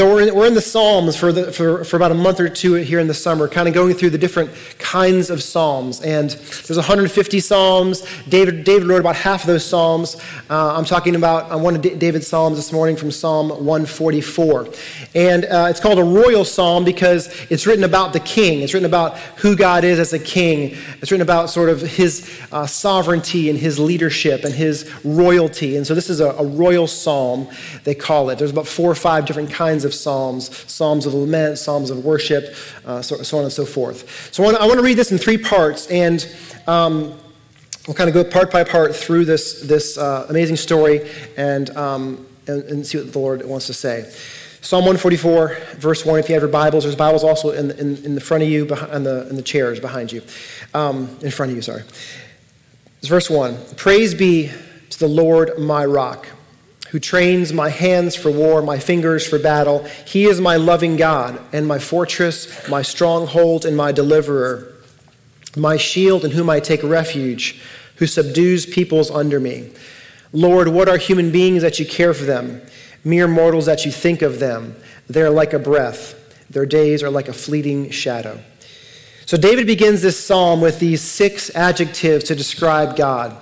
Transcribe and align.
So 0.00 0.08
we're 0.08 0.28
in, 0.28 0.34
we're 0.34 0.46
in 0.46 0.54
the 0.54 0.62
Psalms 0.62 1.14
for, 1.14 1.30
the, 1.30 1.52
for, 1.52 1.84
for 1.84 1.96
about 1.96 2.10
a 2.10 2.14
month 2.14 2.40
or 2.40 2.48
two 2.48 2.72
here 2.72 3.00
in 3.00 3.06
the 3.06 3.12
summer, 3.12 3.46
kind 3.48 3.68
of 3.68 3.74
going 3.74 3.92
through 3.92 4.08
the 4.08 4.16
different 4.16 4.50
kinds 4.78 5.28
of 5.28 5.42
Psalms. 5.42 6.00
And 6.00 6.30
there's 6.30 6.78
150 6.78 7.38
Psalms. 7.38 8.02
David, 8.26 8.64
David 8.64 8.88
wrote 8.88 9.00
about 9.00 9.16
half 9.16 9.42
of 9.42 9.48
those 9.48 9.62
Psalms. 9.62 10.16
Uh, 10.48 10.74
I'm 10.74 10.86
talking 10.86 11.16
about 11.16 11.60
one 11.60 11.76
of 11.76 11.82
David's 11.82 12.26
Psalms 12.26 12.56
this 12.56 12.72
morning 12.72 12.96
from 12.96 13.10
Psalm 13.10 13.50
144. 13.50 14.68
And 15.14 15.44
uh, 15.44 15.66
it's 15.68 15.80
called 15.80 15.98
a 15.98 16.02
royal 16.02 16.46
psalm 16.46 16.82
because 16.82 17.28
it's 17.50 17.66
written 17.66 17.84
about 17.84 18.14
the 18.14 18.20
king. 18.20 18.62
It's 18.62 18.72
written 18.72 18.88
about 18.88 19.18
who 19.18 19.54
God 19.54 19.84
is 19.84 19.98
as 19.98 20.14
a 20.14 20.18
king. 20.18 20.78
It's 21.02 21.10
written 21.10 21.20
about 21.20 21.50
sort 21.50 21.68
of 21.68 21.82
his 21.82 22.40
uh, 22.52 22.66
sovereignty 22.66 23.50
and 23.50 23.58
his 23.58 23.78
leadership 23.78 24.44
and 24.44 24.54
his 24.54 24.90
royalty. 25.04 25.76
And 25.76 25.86
so 25.86 25.94
this 25.94 26.08
is 26.08 26.20
a, 26.20 26.30
a 26.30 26.46
royal 26.46 26.86
psalm, 26.86 27.48
they 27.84 27.94
call 27.94 28.30
it. 28.30 28.38
There's 28.38 28.50
about 28.50 28.66
four 28.66 28.90
or 28.90 28.94
five 28.94 29.26
different 29.26 29.50
kinds 29.50 29.80
kinds 29.80 29.89
of 29.90 29.94
psalms 29.94 30.50
psalms 30.70 31.06
of 31.06 31.14
lament, 31.14 31.58
psalms 31.58 31.90
of 31.90 32.04
worship, 32.04 32.54
uh, 32.86 33.02
so, 33.02 33.22
so, 33.22 33.38
on 33.38 33.44
and 33.44 33.52
so 33.52 33.64
forth. 33.64 34.32
So 34.32 34.42
I 34.42 34.46
want, 34.46 34.58
I 34.58 34.66
want, 34.66 34.78
to 34.78 34.84
read 34.84 34.96
this 34.96 35.12
in 35.12 35.18
three 35.18 35.38
parts, 35.38 35.86
and 35.88 36.26
um, 36.66 37.18
we'll 37.86 37.94
kind 37.94 38.08
of 38.08 38.14
go 38.14 38.24
part 38.24 38.50
by 38.50 38.64
part 38.64 38.94
through 38.94 39.24
this, 39.24 39.62
this 39.62 39.98
uh, 39.98 40.26
amazing 40.28 40.56
story 40.56 41.08
and, 41.36 41.70
um, 41.70 42.26
and, 42.46 42.62
and, 42.64 42.86
see 42.86 42.98
what 42.98 43.12
the 43.12 43.18
Lord 43.18 43.44
wants 43.44 43.66
to 43.66 43.74
say. 43.74 44.10
Psalm 44.62 44.82
144, 44.82 45.56
verse 45.78 46.04
1. 46.04 46.18
If 46.18 46.28
you 46.28 46.34
have 46.34 46.42
your 46.42 46.50
Bibles, 46.50 46.84
there's 46.84 46.96
Bibles 46.96 47.24
also 47.24 47.50
in, 47.50 47.70
in, 47.72 48.04
in 48.04 48.14
the 48.14 48.20
front 48.20 48.42
of 48.42 48.48
you, 48.48 48.66
behind, 48.66 49.06
the, 49.06 49.28
in 49.28 49.36
the 49.36 49.42
chairs 49.42 49.80
behind 49.80 50.12
you. 50.12 50.22
Um, 50.74 51.08
in 51.22 51.30
front 51.30 51.50
of 51.50 51.56
you, 51.56 51.62
sorry. 51.62 51.82
It's 52.98 53.08
verse 53.08 53.30
1. 53.30 53.56
Praise 53.76 54.14
be 54.14 54.50
to 54.90 54.98
the 54.98 55.08
Lord 55.08 55.58
my 55.58 55.84
rock 55.86 56.26
who 56.90 56.98
trains 56.98 57.52
my 57.52 57.68
hands 57.68 58.16
for 58.16 58.30
war, 58.30 58.62
my 58.62 58.78
fingers 58.78 59.26
for 59.26 59.38
battle. 59.38 59.84
He 60.06 60.24
is 60.24 60.40
my 60.40 60.56
loving 60.56 60.96
God 60.96 61.40
and 61.52 61.66
my 61.66 61.78
fortress, 61.78 62.68
my 62.68 62.82
stronghold 62.82 63.64
and 63.64 63.76
my 63.76 63.92
deliverer, 63.92 64.74
my 65.56 65.76
shield 65.76 66.24
in 66.24 66.32
whom 66.32 66.50
I 66.50 66.58
take 66.58 66.82
refuge, 66.82 67.62
who 67.96 68.06
subdues 68.06 68.66
peoples 68.66 69.10
under 69.10 69.38
me. 69.38 69.70
Lord, 70.32 70.68
what 70.68 70.88
are 70.88 70.96
human 70.96 71.30
beings 71.30 71.62
that 71.62 71.78
you 71.78 71.86
care 71.86 72.12
for 72.12 72.24
them? 72.24 72.60
Mere 73.04 73.28
mortals 73.28 73.66
that 73.66 73.84
you 73.84 73.92
think 73.92 74.20
of 74.20 74.40
them. 74.40 74.74
They're 75.08 75.30
like 75.30 75.52
a 75.52 75.58
breath, 75.58 76.16
their 76.50 76.66
days 76.66 77.02
are 77.04 77.10
like 77.10 77.28
a 77.28 77.32
fleeting 77.32 77.90
shadow. 77.90 78.40
So 79.26 79.36
David 79.36 79.68
begins 79.68 80.02
this 80.02 80.18
psalm 80.18 80.60
with 80.60 80.80
these 80.80 81.00
six 81.00 81.54
adjectives 81.54 82.24
to 82.24 82.34
describe 82.34 82.96
God. 82.96 83.36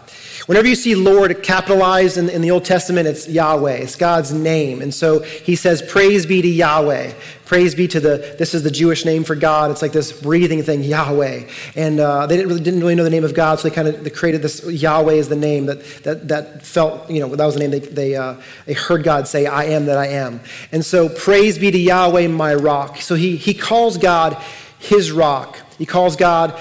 Whenever 0.49 0.67
you 0.67 0.77
see 0.77 0.95
Lord 0.95 1.43
capitalized 1.43 2.17
in, 2.17 2.31
in, 2.31 2.41
the 2.41 2.51
Old 2.51 2.65
Testament, 2.65 3.07
it's 3.07 3.29
Yahweh. 3.29 3.75
It's 3.75 3.97
God's 3.97 4.33
name. 4.33 4.81
And 4.81 4.95
so 4.95 5.21
he 5.21 5.55
says, 5.55 5.83
Praise 5.83 6.25
be 6.25 6.41
to 6.41 6.49
Yahweh. 6.49 7.13
Praise 7.45 7.75
be 7.75 7.87
to 7.89 8.01
the, 8.01 8.35
this 8.39 8.55
is 8.55 8.63
the 8.63 8.71
Jewish 8.71 9.05
name 9.05 9.25
for 9.25 9.35
God. 9.35 9.71
It's 9.71 9.83
like 9.83 9.93
this 9.93 10.11
breathing 10.11 10.63
thing, 10.63 10.83
Yahweh. 10.83 11.51
And 11.77 12.01
uh, 12.01 12.27
they 12.27 12.39
didn't 12.39 12.49
really, 12.49 12.63
didn't 12.63 12.81
really 12.81 12.95
know 12.95 13.05
the 13.05 13.11
name 13.11 13.25
of 13.25 13.35
God, 13.35 13.59
so 13.59 13.69
they 13.69 13.75
kind 13.75 13.89
of 13.89 14.03
they 14.03 14.09
created 14.09 14.41
this 14.41 14.65
Yahweh 14.65 15.17
as 15.17 15.29
the 15.29 15.37
name 15.37 15.67
that, 15.67 15.85
that, 16.05 16.29
that 16.29 16.65
felt, 16.65 17.11
you 17.11 17.21
know, 17.21 17.37
that 17.37 17.45
was 17.45 17.53
the 17.53 17.61
name 17.61 17.71
they, 17.71 17.81
they, 17.81 18.17
uh, 18.17 18.37
they 18.65 18.73
heard 18.73 19.05
God 19.05 19.29
say, 19.29 19.45
I 19.45 19.65
am 19.65 19.85
that 19.85 19.99
I 19.99 20.07
am. 20.07 20.41
And 20.73 20.83
so, 20.83 21.11
praise 21.11 21.59
be 21.59 21.71
to 21.71 21.79
Yahweh, 21.79 22.27
my 22.29 22.55
rock. 22.55 23.03
So 23.03 23.17
he, 23.17 23.37
he 23.37 23.53
calls 23.53 23.99
God 23.99 24.43
his 24.79 25.13
rock. 25.13 25.59
He 25.77 25.85
calls 25.85 26.17
God 26.17 26.59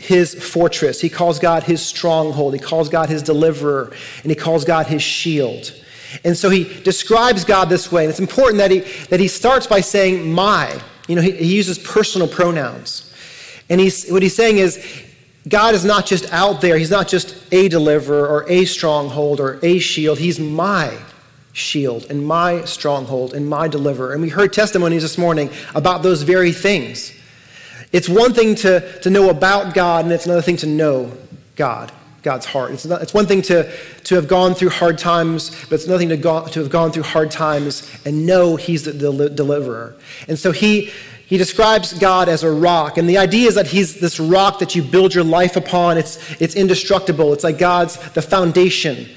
his 0.00 0.34
fortress. 0.34 1.00
He 1.00 1.08
calls 1.08 1.38
God 1.38 1.62
his 1.62 1.84
stronghold. 1.84 2.54
He 2.54 2.60
calls 2.60 2.88
God 2.88 3.08
his 3.08 3.22
deliverer. 3.22 3.92
And 4.22 4.30
he 4.30 4.34
calls 4.34 4.64
God 4.64 4.86
his 4.86 5.02
shield. 5.02 5.72
And 6.24 6.36
so 6.36 6.50
he 6.50 6.64
describes 6.82 7.44
God 7.44 7.68
this 7.68 7.92
way. 7.92 8.04
And 8.04 8.10
it's 8.10 8.18
important 8.18 8.58
that 8.58 8.70
he, 8.70 8.80
that 9.06 9.20
he 9.20 9.28
starts 9.28 9.66
by 9.66 9.80
saying, 9.80 10.32
my. 10.32 10.80
You 11.06 11.16
know, 11.16 11.22
he, 11.22 11.32
he 11.32 11.54
uses 11.54 11.78
personal 11.78 12.26
pronouns. 12.26 13.12
And 13.68 13.80
he's, 13.80 14.08
what 14.10 14.22
he's 14.22 14.34
saying 14.34 14.58
is, 14.58 14.84
God 15.48 15.74
is 15.74 15.84
not 15.84 16.06
just 16.06 16.30
out 16.32 16.60
there. 16.60 16.76
He's 16.76 16.90
not 16.90 17.08
just 17.08 17.36
a 17.52 17.68
deliverer 17.68 18.26
or 18.26 18.48
a 18.50 18.64
stronghold 18.64 19.40
or 19.40 19.58
a 19.62 19.78
shield. 19.78 20.18
He's 20.18 20.38
my 20.38 20.96
shield 21.52 22.06
and 22.10 22.24
my 22.24 22.64
stronghold 22.64 23.34
and 23.34 23.48
my 23.48 23.68
deliverer. 23.68 24.12
And 24.12 24.22
we 24.22 24.28
heard 24.28 24.52
testimonies 24.52 25.02
this 25.02 25.18
morning 25.18 25.50
about 25.74 26.02
those 26.02 26.22
very 26.22 26.52
things. 26.52 27.12
It's 27.92 28.08
one 28.08 28.32
thing 28.32 28.54
to, 28.56 29.00
to 29.00 29.10
know 29.10 29.30
about 29.30 29.74
God, 29.74 30.04
and 30.04 30.12
it's 30.12 30.26
another 30.26 30.42
thing 30.42 30.56
to 30.58 30.66
know 30.66 31.12
God, 31.56 31.90
God's 32.22 32.46
heart. 32.46 32.72
It's, 32.72 32.86
not, 32.86 33.02
it's 33.02 33.12
one 33.12 33.26
thing 33.26 33.42
to, 33.42 33.70
to 34.04 34.14
have 34.14 34.28
gone 34.28 34.54
through 34.54 34.70
hard 34.70 34.96
times, 34.96 35.50
but 35.64 35.74
it's 35.76 35.88
nothing 35.88 36.08
to, 36.10 36.16
go, 36.16 36.46
to 36.46 36.60
have 36.60 36.70
gone 36.70 36.92
through 36.92 37.02
hard 37.02 37.30
times 37.30 37.90
and 38.06 38.26
know 38.26 38.56
He's 38.56 38.84
the, 38.84 38.92
the 38.92 39.28
deliverer. 39.28 39.96
And 40.28 40.38
so 40.38 40.52
he, 40.52 40.92
he 41.26 41.36
describes 41.36 41.92
God 41.92 42.28
as 42.28 42.42
a 42.42 42.50
rock. 42.50 42.96
And 42.98 43.08
the 43.08 43.18
idea 43.18 43.48
is 43.48 43.54
that 43.54 43.68
He's 43.68 44.00
this 44.00 44.18
rock 44.18 44.60
that 44.60 44.74
you 44.74 44.82
build 44.82 45.14
your 45.14 45.22
life 45.24 45.56
upon. 45.56 45.98
It's, 45.98 46.40
it's 46.40 46.56
indestructible. 46.56 47.32
It's 47.32 47.44
like 47.44 47.56
God's 47.58 47.96
the 48.12 48.22
foundation. 48.22 49.08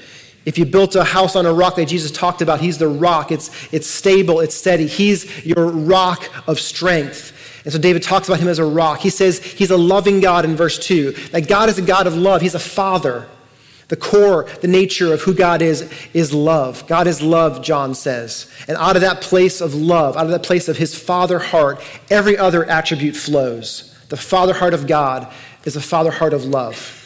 If 0.44 0.58
you 0.58 0.64
built 0.64 0.94
a 0.94 1.04
house 1.04 1.36
on 1.36 1.46
a 1.46 1.52
rock 1.52 1.76
that 1.76 1.86
Jesus 1.86 2.12
talked 2.12 2.42
about, 2.42 2.60
He's 2.60 2.78
the 2.78 2.88
rock. 2.88 3.32
It's, 3.32 3.72
it's 3.72 3.88
stable, 3.88 4.40
it's 4.40 4.54
steady. 4.54 4.86
He's 4.86 5.44
your 5.44 5.66
rock 5.66 6.28
of 6.48 6.60
strength. 6.60 7.32
And 7.64 7.72
so 7.72 7.78
David 7.78 8.02
talks 8.02 8.28
about 8.28 8.40
him 8.40 8.48
as 8.48 8.58
a 8.58 8.64
rock. 8.64 9.00
He 9.00 9.10
says 9.10 9.42
he's 9.42 9.70
a 9.70 9.76
loving 9.76 10.20
God 10.20 10.44
in 10.44 10.54
verse 10.54 10.78
2, 10.78 11.12
that 11.32 11.48
God 11.48 11.68
is 11.68 11.78
a 11.78 11.82
God 11.82 12.06
of 12.06 12.14
love. 12.14 12.42
He's 12.42 12.54
a 12.54 12.60
father. 12.60 13.26
The 13.88 13.96
core, 13.96 14.48
the 14.60 14.68
nature 14.68 15.12
of 15.12 15.22
who 15.22 15.34
God 15.34 15.60
is, 15.62 15.90
is 16.12 16.32
love. 16.32 16.86
God 16.86 17.06
is 17.06 17.20
love, 17.20 17.62
John 17.62 17.94
says. 17.94 18.50
And 18.66 18.76
out 18.76 18.96
of 18.96 19.02
that 19.02 19.20
place 19.20 19.60
of 19.60 19.74
love, 19.74 20.16
out 20.16 20.24
of 20.24 20.32
that 20.32 20.42
place 20.42 20.68
of 20.68 20.78
his 20.78 20.98
father 20.98 21.38
heart, 21.38 21.82
every 22.10 22.36
other 22.36 22.64
attribute 22.64 23.16
flows. 23.16 23.94
The 24.08 24.16
father 24.16 24.54
heart 24.54 24.74
of 24.74 24.86
God 24.86 25.32
is 25.64 25.76
a 25.76 25.80
father 25.80 26.10
heart 26.10 26.32
of 26.32 26.44
love 26.44 27.03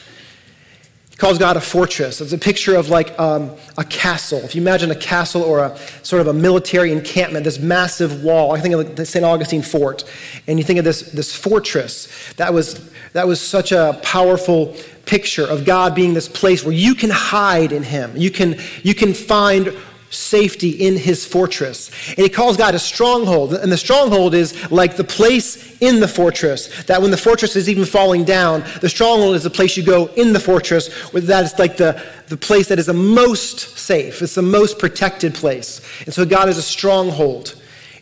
calls 1.18 1.36
God 1.36 1.56
a 1.56 1.60
fortress. 1.60 2.20
It's 2.20 2.32
a 2.32 2.38
picture 2.38 2.76
of 2.76 2.88
like 2.88 3.18
um, 3.18 3.50
a 3.76 3.84
castle. 3.84 4.38
If 4.38 4.54
you 4.54 4.62
imagine 4.62 4.92
a 4.92 4.96
castle 4.96 5.42
or 5.42 5.58
a 5.58 5.76
sort 6.02 6.22
of 6.22 6.28
a 6.28 6.32
military 6.32 6.92
encampment, 6.92 7.44
this 7.44 7.58
massive 7.58 8.22
wall. 8.22 8.52
I 8.52 8.60
think 8.60 8.74
of 8.74 8.96
the 8.96 9.04
St. 9.04 9.24
Augustine 9.24 9.62
fort, 9.62 10.04
and 10.46 10.58
you 10.58 10.64
think 10.64 10.78
of 10.78 10.84
this, 10.84 11.02
this 11.10 11.34
fortress. 11.36 12.08
That 12.34 12.54
was, 12.54 12.88
that 13.12 13.26
was 13.26 13.40
such 13.40 13.72
a 13.72 13.98
powerful 14.02 14.76
picture 15.06 15.44
of 15.44 15.64
God 15.64 15.94
being 15.94 16.14
this 16.14 16.28
place 16.28 16.64
where 16.64 16.74
you 16.74 16.94
can 16.94 17.10
hide 17.10 17.72
in 17.72 17.82
Him. 17.82 18.16
You 18.16 18.30
can, 18.30 18.56
you 18.84 18.94
can 18.94 19.12
find 19.12 19.76
safety 20.10 20.70
in 20.70 20.96
his 20.96 21.26
fortress. 21.26 21.90
And 22.08 22.18
he 22.18 22.28
calls 22.28 22.56
God 22.56 22.74
a 22.74 22.78
stronghold. 22.78 23.54
And 23.54 23.70
the 23.70 23.76
stronghold 23.76 24.34
is 24.34 24.70
like 24.70 24.96
the 24.96 25.04
place 25.04 25.76
in 25.80 26.00
the 26.00 26.08
fortress, 26.08 26.84
that 26.84 27.00
when 27.02 27.10
the 27.10 27.16
fortress 27.16 27.56
is 27.56 27.68
even 27.68 27.84
falling 27.84 28.24
down, 28.24 28.64
the 28.80 28.88
stronghold 28.88 29.36
is 29.36 29.42
the 29.42 29.50
place 29.50 29.76
you 29.76 29.82
go 29.82 30.06
in 30.16 30.32
the 30.32 30.40
fortress, 30.40 30.92
where 31.12 31.20
that 31.22 31.44
is 31.44 31.58
like 31.58 31.76
the, 31.76 32.02
the 32.28 32.36
place 32.36 32.68
that 32.68 32.78
is 32.78 32.86
the 32.86 32.94
most 32.94 33.78
safe. 33.78 34.22
It's 34.22 34.34
the 34.34 34.42
most 34.42 34.78
protected 34.78 35.34
place. 35.34 35.80
And 36.04 36.14
so 36.14 36.24
God 36.24 36.48
is 36.48 36.58
a 36.58 36.62
stronghold. 36.62 37.54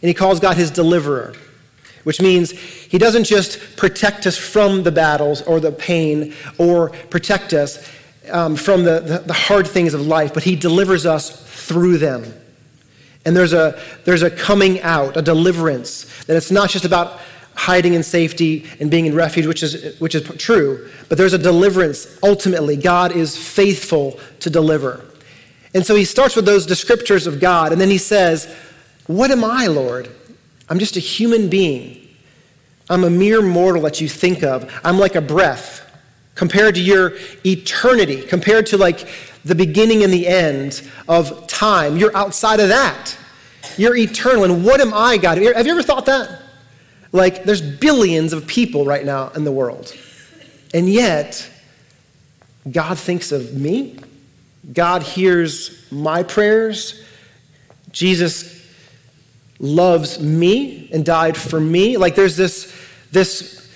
And 0.03 0.09
he 0.09 0.15
calls 0.15 0.41
God 0.41 0.57
his 0.57 0.71
deliverer, 0.71 1.35
which 2.05 2.21
means 2.21 2.53
he 2.53 2.99
doesn't 2.99 3.25
just 3.25 3.77
protect 3.77 4.27
us 4.27 4.37
from 4.37 4.83
the 4.83 4.93
battles 4.93 5.43
or 5.43 5.59
the 5.59 5.73
pain 5.73 6.35
or 6.59 6.91
protect 6.91 7.53
us 7.53 7.91
um, 8.31 8.57
from 8.57 8.85
the, 8.85 9.01
the, 9.01 9.19
the 9.19 9.33
hard 9.33 9.67
things 9.67 9.95
of 9.95 10.07
life, 10.07 10.35
but 10.35 10.43
he 10.43 10.57
delivers 10.57 11.07
us 11.07 11.46
through 11.67 11.99
them. 11.99 12.33
And 13.25 13.37
there's 13.37 13.53
a, 13.53 13.81
there's 14.05 14.23
a 14.23 14.31
coming 14.31 14.81
out, 14.83 15.17
a 15.17 15.23
deliverance, 15.23 16.05
that 16.27 16.37
it's 16.37 16.53
not 16.53 16.71
just 16.71 16.85
about 16.85 17.21
hiding 17.57 17.95
in 17.95 18.03
safety 18.03 18.67
and 18.79 18.91
being 18.91 19.07
in 19.07 19.15
refuge, 19.15 19.47
which 19.47 19.63
is, 19.63 19.99
which 19.99 20.15
is 20.15 20.23
true, 20.39 20.89
but 21.09 21.19
there's 21.19 21.33
a 21.33 21.39
deliverance. 21.39 22.19
Ultimately, 22.23 22.77
God 22.77 23.11
is 23.11 23.37
faithful 23.37 24.21
to 24.41 24.51
deliver. 24.51 25.05
And 25.75 25.85
so 25.85 25.97
he 25.97 26.05
starts 26.05 26.37
with 26.37 26.45
those 26.45 26.67
descriptors 26.67 27.27
of 27.27 27.41
God, 27.41 27.73
and 27.73 27.81
then 27.81 27.91
he 27.91 27.99
says, 27.99 28.55
What 29.07 29.31
am 29.33 29.43
I, 29.43 29.67
Lord? 29.67 30.09
I'm 30.69 30.79
just 30.79 30.97
a 30.97 31.01
human 31.01 31.49
being. 31.49 32.07
I'm 32.89 33.03
a 33.03 33.11
mere 33.11 33.43
mortal 33.43 33.83
that 33.83 34.01
you 34.01 34.09
think 34.09 34.45
of. 34.45 34.73
I'm 34.85 34.99
like 34.99 35.17
a 35.17 35.21
breath 35.21 35.83
compared 36.37 36.77
to 36.77 36.83
your 36.83 37.15
eternity, 37.45 38.23
compared 38.23 38.67
to 38.67 38.77
like 38.77 39.09
the 39.47 39.55
beginning 39.55 40.03
and 40.03 40.13
the 40.13 40.27
end 40.27 40.83
of 41.09 41.47
time. 41.47 41.97
You're 41.97 42.15
outside 42.17 42.59
of 42.59 42.69
that. 42.69 43.17
You're 43.77 43.97
eternal. 43.97 44.45
And 44.45 44.65
what 44.65 44.81
am 44.81 44.93
I, 44.93 45.19
God? 45.19 45.39
Have 45.39 45.67
you 45.67 45.73
ever 45.73 45.83
thought 45.83 46.07
that? 46.07 46.43
Like, 47.13 47.45
there's 47.45 47.63
billions 47.63 48.33
of 48.33 48.47
people 48.47 48.85
right 48.85 49.05
now 49.05 49.29
in 49.31 49.45
the 49.45 49.53
world. 49.53 49.95
And 50.75 50.89
yet, 50.89 51.49
God 52.71 52.99
thinks 52.99 53.31
of 53.31 53.55
me. 53.55 53.99
God 54.73 55.05
hears 55.05 55.87
my 55.93 56.25
prayers. 56.25 57.05
Jesus 57.93 58.67
loves 59.61 60.21
me 60.21 60.91
and 60.93 61.05
died 61.05 61.37
for 61.37 61.61
me. 61.61 61.97
Like, 61.97 62.17
there's 62.17 62.37
this, 62.37 62.77
this 63.13 63.73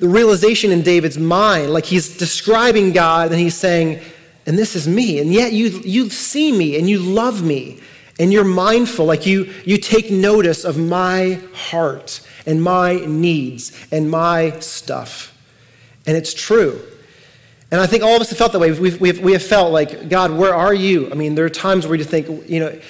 realization 0.00 0.70
in 0.70 0.82
David's 0.82 1.18
mind. 1.18 1.72
Like, 1.72 1.86
he's 1.86 2.18
describing 2.18 2.92
God 2.92 3.30
and 3.32 3.40
he's 3.40 3.56
saying, 3.56 4.02
and 4.48 4.58
this 4.58 4.74
is 4.74 4.88
me. 4.88 5.20
And 5.20 5.32
yet 5.32 5.52
you, 5.52 5.68
you 5.84 6.10
see 6.10 6.50
me 6.50 6.76
and 6.76 6.90
you 6.90 6.98
love 6.98 7.44
me 7.44 7.78
And 8.18 8.32
you're 8.32 8.44
mindful, 8.44 9.06
like 9.06 9.26
you, 9.26 9.52
you 9.64 9.78
take 9.78 10.10
notice 10.10 10.64
of 10.64 10.76
my 10.76 11.40
heart 11.54 12.20
and 12.46 12.62
my 12.62 12.96
needs 13.06 13.72
and 13.92 14.10
my 14.10 14.58
stuff. 14.58 15.36
And 16.06 16.16
it's 16.16 16.34
true. 16.34 16.80
And 17.70 17.80
I 17.80 17.86
think 17.86 18.02
all 18.02 18.16
of 18.16 18.20
us 18.20 18.30
have 18.30 18.38
felt 18.38 18.52
that 18.52 18.58
way. 18.58 18.72
We've, 18.72 19.00
we've, 19.00 19.20
we 19.20 19.32
have 19.32 19.42
felt 19.42 19.72
like, 19.72 20.08
God, 20.08 20.32
where 20.32 20.54
are 20.54 20.74
you? 20.74 21.10
I 21.10 21.14
mean, 21.14 21.34
there 21.34 21.44
are 21.44 21.50
times 21.50 21.86
where 21.86 21.96
you 21.96 22.04
think, 22.04 22.48
you 22.48 22.60
know, 22.60 22.80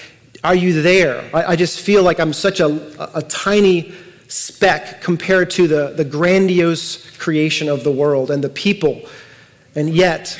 are 0.43 0.55
you 0.55 0.81
there? 0.81 1.29
I, 1.33 1.51
I 1.51 1.55
just 1.55 1.79
feel 1.79 2.01
like 2.01 2.19
I'm 2.19 2.33
such 2.33 2.59
a, 2.59 2.67
a, 2.67 3.19
a 3.19 3.21
tiny 3.23 3.93
speck 4.29 5.01
compared 5.01 5.51
to 5.51 5.67
the, 5.67 5.93
the 5.95 6.05
grandiose 6.05 7.17
creation 7.17 7.67
of 7.67 7.83
the 7.83 7.91
world 7.91 8.31
and 8.31 8.43
the 8.43 8.49
people. 8.49 9.01
And 9.75 9.89
yet, 9.89 10.39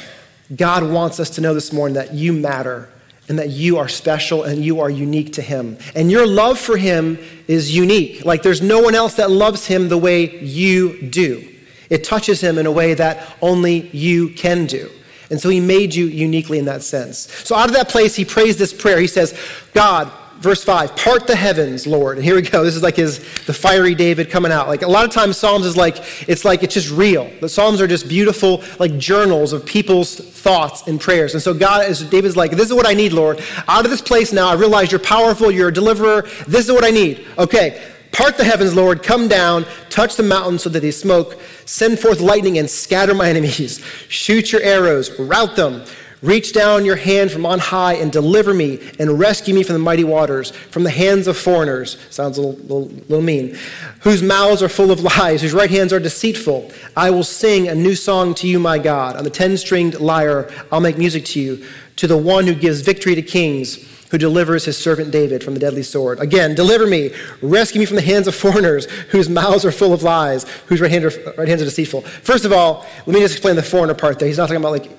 God 0.56 0.84
wants 0.84 1.20
us 1.20 1.30
to 1.32 1.42
know 1.42 1.54
this 1.54 1.72
morning 1.72 1.96
that 1.96 2.14
you 2.14 2.34
matter 2.34 2.90
and 3.28 3.38
that 3.38 3.50
you 3.50 3.78
are 3.78 3.88
special 3.88 4.44
and 4.44 4.66
you 4.66 4.80
are 4.80 4.90
unique 4.90 5.34
to 5.34 5.42
Him. 5.42 5.78
And 5.96 6.12
your 6.12 6.26
love 6.26 6.58
for 6.60 6.78
Him 6.78 7.20
is 7.48 7.76
unique. 7.76 8.26
Like 8.26 8.42
there's 8.42 8.62
no 8.62 8.82
one 8.82 8.96
else 8.96 9.16
that 9.16 9.30
loves 9.30 9.68
Him 9.68 9.88
the 9.88 9.98
way 9.98 10.40
you 10.40 11.10
do. 11.10 11.48
It 11.90 12.04
touches 12.04 12.42
Him 12.42 12.58
in 12.58 12.66
a 12.66 12.72
way 12.72 12.96
that 12.96 13.36
only 13.42 13.88
you 13.90 14.30
can 14.30 14.66
do. 14.66 14.90
And 15.30 15.40
so 15.40 15.50
He 15.50 15.60
made 15.60 15.94
you 15.94 16.06
uniquely 16.06 16.58
in 16.58 16.66
that 16.66 16.82
sense. 16.82 17.32
So 17.44 17.56
out 17.56 17.70
of 17.70 17.76
that 17.76 17.90
place, 17.90 18.16
He 18.16 18.26
prays 18.26 18.58
this 18.58 18.74
prayer. 18.74 19.00
He 19.00 19.08
says, 19.08 19.40
God, 19.74 20.12
verse 20.40 20.64
5 20.64 20.96
part 20.96 21.28
the 21.28 21.36
heavens 21.36 21.86
lord. 21.86 22.18
And 22.18 22.26
here 22.26 22.36
we 22.36 22.42
go. 22.42 22.64
This 22.64 22.76
is 22.76 22.84
like 22.84 22.96
his 22.96 23.20
the 23.46 23.54
fiery 23.54 23.96
david 23.96 24.30
coming 24.30 24.52
out. 24.52 24.68
Like 24.68 24.82
a 24.82 24.88
lot 24.88 25.06
of 25.06 25.12
times 25.12 25.38
psalms 25.38 25.66
is 25.66 25.76
like 25.78 25.98
it's 26.28 26.46
like 26.46 26.64
it's 26.64 26.74
just 26.74 26.92
real. 26.92 27.30
The 27.42 27.50
psalms 27.50 27.82
are 27.82 27.88
just 27.88 28.08
beautiful 28.08 28.64
like 28.80 28.98
journals 28.98 29.54
of 29.54 29.66
people's 29.66 30.16
thoughts 30.16 30.88
and 30.88 31.00
prayers. 31.00 31.34
And 31.34 31.44
so 31.44 31.54
god 31.54 31.90
is 31.90 32.02
david's 32.10 32.38
like 32.38 32.52
this 32.52 32.68
is 32.68 32.74
what 32.74 32.88
i 32.88 32.94
need 32.94 33.14
lord. 33.14 33.42
Out 33.68 33.86
of 33.86 33.92
this 33.92 34.02
place 34.02 34.34
now 34.34 34.50
i 34.50 34.54
realize 34.54 34.92
you're 34.92 35.00
powerful 35.00 35.52
you're 35.52 35.70
a 35.70 35.74
deliverer. 35.74 36.24
This 36.48 36.68
is 36.68 36.72
what 36.72 36.84
i 36.84 36.90
need. 36.90 37.26
Okay 37.38 37.82
Part 38.12 38.38
the 38.38 38.44
heavens, 38.44 38.76
Lord, 38.76 39.04
come 39.04 39.28
down, 39.28 39.66
touch 39.90 40.16
the 40.16 40.24
mountains 40.24 40.64
so 40.64 40.70
that 40.70 40.80
they 40.80 40.92
smoke, 40.92 41.40
send 41.66 42.00
forth 42.00 42.20
lightning 42.20 42.58
and 42.58 42.70
scatter 42.70 43.14
my 43.14 43.30
enemies. 43.30 43.84
Shoot 44.08 44.52
your 44.52 44.62
arrows, 44.62 45.18
rout 45.20 45.56
them. 45.56 45.84
Reach 46.22 46.52
down 46.52 46.84
your 46.84 46.98
hand 46.98 47.32
from 47.32 47.46
on 47.46 47.60
high 47.60 47.94
and 47.94 48.12
deliver 48.12 48.54
me 48.54 48.80
and 49.00 49.18
rescue 49.18 49.56
me 49.56 49.64
from 49.64 49.74
the 49.74 49.80
mighty 49.80 50.04
waters, 50.04 50.52
from 50.52 50.84
the 50.84 50.90
hands 50.90 51.28
of 51.28 51.38
foreigners. 51.38 51.98
Sounds 52.10 52.38
a 52.38 52.42
little, 52.42 52.60
little, 52.62 52.88
little, 53.08 53.22
mean. 53.22 53.58
Whose 54.02 54.22
mouths 54.22 54.62
are 54.62 54.68
full 54.68 54.92
of 54.92 55.00
lies, 55.00 55.42
whose 55.42 55.54
right 55.54 55.70
hands 55.70 55.94
are 55.94 56.00
deceitful. 56.00 56.72
I 56.98 57.10
will 57.12 57.24
sing 57.24 57.70
a 57.70 57.76
new 57.76 57.96
song 57.96 58.34
to 58.36 58.48
you, 58.48 58.60
my 58.60 58.80
God. 58.80 59.16
On 59.16 59.24
the 59.24 59.30
ten 59.30 59.56
stringed 59.56 60.02
lyre, 60.02 60.52
I'll 60.72 60.82
make 60.82 60.98
music 60.98 61.24
to 61.26 61.40
you, 61.40 61.66
to 61.96 62.08
the 62.08 62.18
one 62.18 62.46
who 62.46 62.54
gives 62.54 62.82
victory 62.82 63.16
to 63.16 63.22
kings 63.22 63.86
who 64.12 64.18
delivers 64.18 64.66
his 64.66 64.78
servant 64.78 65.12
David 65.12 65.44
from 65.44 65.54
the 65.54 65.60
deadly 65.60 65.84
sword. 65.84 66.20
Again, 66.20 66.56
deliver 66.56 66.88
me, 66.88 67.12
rescue 67.42 67.80
me 67.80 67.86
from 67.86 67.96
the 67.96 68.02
hands 68.02 68.28
of 68.28 68.36
foreigners 68.36 68.86
whose 69.12 69.30
mouths 69.30 69.64
are 69.66 69.72
full 69.72 69.94
of 69.94 70.04
lies, 70.04 70.46
whose 70.66 70.82
right, 70.82 70.90
hand 70.90 71.06
are, 71.06 71.12
right 71.38 71.48
hands 71.48 71.62
are 71.62 71.66
deceitful. 71.66 72.02
First 72.02 72.44
of 72.44 72.52
all, 72.52 72.86
let 73.06 73.14
me 73.14 73.20
just 73.20 73.36
explain 73.36 73.56
the 73.56 73.64
foreigner 73.64 73.94
part 73.94 74.20
there. 74.20 74.28
He's 74.28 74.38
not 74.38 74.48
talking 74.48 74.58
about 74.58 74.72
like 74.72 74.90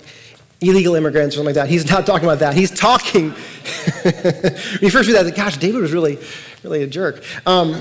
illegal 0.61 0.95
immigrants 0.95 1.35
or 1.35 1.39
something 1.39 1.55
like 1.55 1.67
that. 1.67 1.69
He's 1.69 1.89
not 1.91 2.07
talking 2.07 2.29
about 2.29 2.41
that. 2.41 2.55
He's 2.55 2.71
talking. 2.71 3.31
when 3.31 4.83
you 4.83 4.91
first 4.91 5.09
read 5.09 5.15
that, 5.15 5.33
gosh, 5.35 5.57
David 5.57 5.81
was 5.81 5.93
really, 5.93 6.19
really 6.62 6.83
a 6.83 6.87
jerk. 6.87 7.25
Um, 7.47 7.81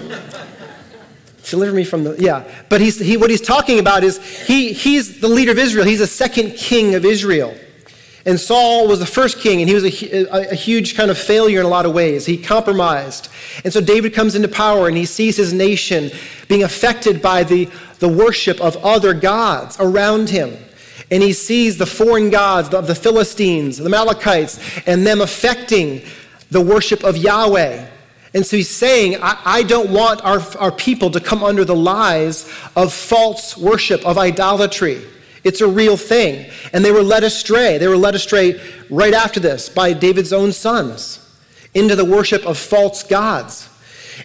deliver 1.44 1.74
me 1.74 1.84
from 1.84 2.04
the 2.04 2.16
yeah 2.20 2.48
but 2.70 2.80
he's 2.80 3.00
he, 3.00 3.18
what 3.18 3.32
he's 3.32 3.42
talking 3.42 3.80
about 3.80 4.04
is 4.04 4.24
he 4.46 4.72
he's 4.72 5.20
the 5.20 5.28
leader 5.28 5.52
of 5.52 5.58
israel 5.58 5.84
he's 5.84 5.98
the 5.98 6.06
second 6.06 6.52
king 6.52 6.94
of 6.94 7.04
israel 7.04 7.56
and 8.26 8.40
Saul 8.40 8.88
was 8.88 9.00
the 9.00 9.06
first 9.06 9.40
king, 9.40 9.62
and 9.62 9.70
he 9.70 9.74
was 9.74 9.86
a, 9.86 10.36
a, 10.36 10.52
a, 10.52 10.54
huge 10.54 10.96
kind 10.96 11.10
of 11.10 11.18
failure 11.18 11.62
in 11.62 11.66
a 11.66 11.70
lot 11.70 11.86
of 11.86 11.94
ways. 11.94 12.26
He 12.26 12.38
compromised. 12.38 13.30
And 13.64 13.72
so 13.72 13.80
David 13.80 14.14
comes 14.14 14.36
into 14.36 14.50
power, 14.50 14.88
and 14.88 14.98
he 14.98 15.06
sees 15.06 15.38
his 15.38 15.54
nation 15.54 16.12
being 16.48 16.62
affected 16.62 17.22
by 17.22 17.44
the, 17.44 17.70
the 18.00 18.10
worship 18.10 18.60
of 18.60 18.76
other 18.86 19.14
gods 19.14 19.78
around 19.80 20.30
him 20.30 20.58
and 21.12 21.24
he 21.24 21.34
sees 21.34 21.78
the 21.78 21.86
foreign 21.86 22.30
gods 22.30 22.74
of 22.74 22.88
the 22.88 22.96
Philistines, 22.96 23.78
the 23.78 23.86
Amalekites, 23.86 24.60
and 24.86 25.06
them 25.06 25.22
affecting 25.22 26.02
the 26.52 26.62
worship 26.62 27.04
of 27.04 27.18
Yahweh. 27.18 27.88
And 28.34 28.46
so 28.46 28.58
he's 28.58 28.70
saying, 28.70 29.18
I, 29.22 29.42
I, 29.44 29.64
don't 29.64 29.90
want 29.90 30.24
our, 30.24 30.40
our 30.60 30.72
people 30.72 31.10
to 31.12 31.20
come 31.20 31.44
under 31.44 31.66
the 31.66 31.76
lies 31.76 32.52
of 32.76 32.94
false 32.94 33.58
worship, 33.58 34.06
of 34.06 34.20
idolatry. 34.20 35.02
It's 35.44 35.62
a 35.62 35.68
real 35.68 35.98
thing. 35.98 36.52
And 36.74 36.86
they 36.86 36.92
were 36.92 37.02
led 37.02 37.24
astray. 37.24 37.80
They 37.80 37.88
were 37.88 37.98
led 37.98 38.14
astray 38.14 38.62
right 38.90 39.14
after 39.14 39.40
this 39.40 39.68
by 39.68 39.94
David's 39.94 40.32
own 40.32 40.52
sons 40.52 41.26
into 41.74 41.96
the 41.96 42.06
worship 42.06 42.46
of 42.46 42.58
false 42.58 43.04
gods. 43.04 43.68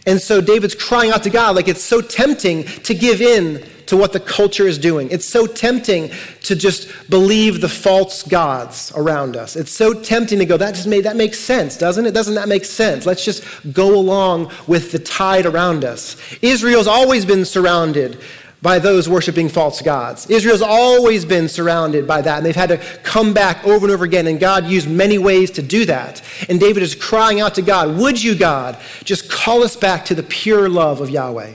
And 0.07 0.21
so 0.21 0.41
David's 0.41 0.75
crying 0.75 1.11
out 1.11 1.23
to 1.23 1.31
God, 1.31 1.57
like 1.57 1.69
it's 1.69 1.83
so 1.83 2.01
tempting 2.01 2.65
to 2.65 2.95
give 2.95 3.23
in 3.23 3.65
to 3.95 4.01
what 4.01 4.13
the 4.13 4.21
culture 4.21 4.67
is 4.67 4.77
doing. 4.77 5.09
It's 5.11 5.25
so 5.25 5.47
tempting 5.47 6.11
to 6.43 6.57
just 6.57 6.89
believe 7.09 7.61
the 7.61 7.69
false 7.69 8.25
gods 8.25 8.93
around 8.97 9.37
us. 9.37 9.55
It's 9.55 9.71
so 9.71 9.95
tempting 9.95 10.41
to 10.41 10.45
go, 10.45 10.57
that 10.57 10.75
just 10.75 10.89
made 10.89 11.05
that 11.05 11.17
makes 11.17 11.39
sense, 11.39 11.77
doesn't 11.77 12.05
it? 12.05 12.13
Doesn't 12.13 12.35
that 12.35 12.49
make 12.49 12.65
sense? 12.65 13.07
Let's 13.07 13.25
just 13.25 13.45
go 13.73 13.95
along 13.95 14.51
with 14.67 14.91
the 14.91 14.99
tide 14.99 15.47
around 15.47 15.85
us. 15.85 16.17
Israel's 16.43 16.89
always 16.89 17.25
been 17.25 17.45
surrounded 17.45 18.21
by 18.63 18.79
those 18.79 19.09
worshiping 19.09 19.49
false 19.49 19.81
gods. 19.81 20.29
Israel's 20.29 20.63
always 20.63 21.25
been 21.25 21.49
surrounded 21.49 22.09
by 22.09 22.23
that, 22.23 22.39
and 22.39 22.47
they've 22.47 22.57
had 22.57 22.71
to 22.71 22.79
come 23.03 23.33
back 23.33 23.65
over 23.65 23.87
and 23.87 23.93
over 23.93 24.05
again, 24.05 24.27
and 24.27 24.41
God 24.41 24.65
used 24.65 24.89
many 24.89 25.19
ways 25.19 25.51
to 25.53 25.63
do 25.63 25.85
that. 25.85 26.23
And 26.49 26.59
David 26.59 26.83
is 26.83 26.95
crying 26.95 27.41
out 27.41 27.55
to 27.57 27.63
God, 27.63 27.97
Would 27.99 28.21
you, 28.21 28.35
God, 28.35 28.77
just 29.05 29.31
call 29.31 29.63
us 29.63 29.77
back 29.77 30.07
to 30.07 30.15
the 30.15 30.23
pure 30.23 30.69
love 30.69 31.01
of 31.01 31.11
Yahweh? 31.11 31.55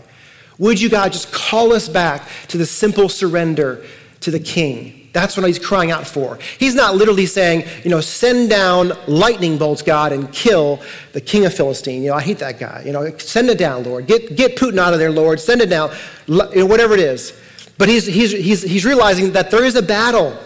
Would 0.60 0.80
you, 0.80 0.90
God, 0.90 1.12
just 1.12 1.32
call 1.32 1.74
us 1.74 1.90
back 1.90 2.30
to 2.50 2.58
the 2.58 2.66
simple 2.66 3.10
surrender 3.10 3.84
to 4.22 4.32
the 4.32 4.40
King? 4.40 5.00
That's 5.12 5.36
what 5.36 5.48
he's 5.48 5.58
crying 5.58 5.90
out 5.90 6.06
for. 6.06 6.38
He's 6.60 6.76
not 6.76 6.96
literally 6.96 7.26
saying, 7.26 7.66
you 7.84 7.90
know, 7.90 8.00
send 8.00 8.50
down 8.50 8.92
lightning 9.08 9.58
bolts, 9.58 9.82
God, 9.82 10.12
and 10.12 10.32
kill 10.32 10.82
the 11.14 11.22
king 11.22 11.46
of 11.46 11.54
Philistine. 11.54 12.04
You 12.04 12.10
know, 12.10 12.16
I 12.16 12.22
hate 12.22 12.38
that 12.40 12.60
guy. 12.60 12.84
You 12.86 12.92
know, 12.92 13.18
send 13.18 13.50
it 13.50 13.58
down, 13.58 13.84
Lord. 13.84 14.06
Get, 14.06 14.36
get 14.36 14.56
Putin 14.56 14.78
out 14.78 14.94
of 14.94 15.00
there, 15.00 15.12
Lord. 15.12 15.40
Send 15.40 15.62
it 15.62 15.70
down. 15.70 15.92
You 16.28 16.50
know, 16.54 16.66
whatever 16.68 16.94
it 16.94 17.00
is. 17.00 17.40
But 17.80 17.90
he's, 17.90 18.06
he's, 18.06 18.32
he's, 18.32 18.62
he's 18.62 18.86
realizing 18.86 19.32
that 19.32 19.50
there 19.50 19.64
is 19.64 19.76
a 19.76 19.82
battle, 19.82 20.38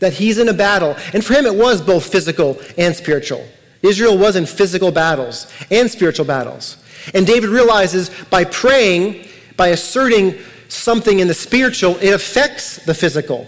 that 0.00 0.12
he's 0.12 0.38
in 0.38 0.48
a 0.48 0.54
battle. 0.54 0.96
And 1.12 1.24
for 1.24 1.34
him, 1.34 1.46
it 1.46 1.54
was 1.54 1.80
both 1.80 2.10
physical 2.10 2.58
and 2.76 2.96
spiritual. 2.96 3.46
Israel 3.82 4.18
was 4.18 4.34
in 4.34 4.46
physical 4.46 4.90
battles 4.90 5.52
and 5.70 5.88
spiritual 5.90 6.24
battles. 6.24 6.81
And 7.14 7.26
David 7.26 7.50
realizes 7.50 8.10
by 8.30 8.44
praying, 8.44 9.26
by 9.56 9.68
asserting 9.68 10.38
something 10.68 11.20
in 11.20 11.28
the 11.28 11.34
spiritual, 11.34 11.96
it 11.98 12.12
affects 12.12 12.76
the 12.84 12.94
physical. 12.94 13.46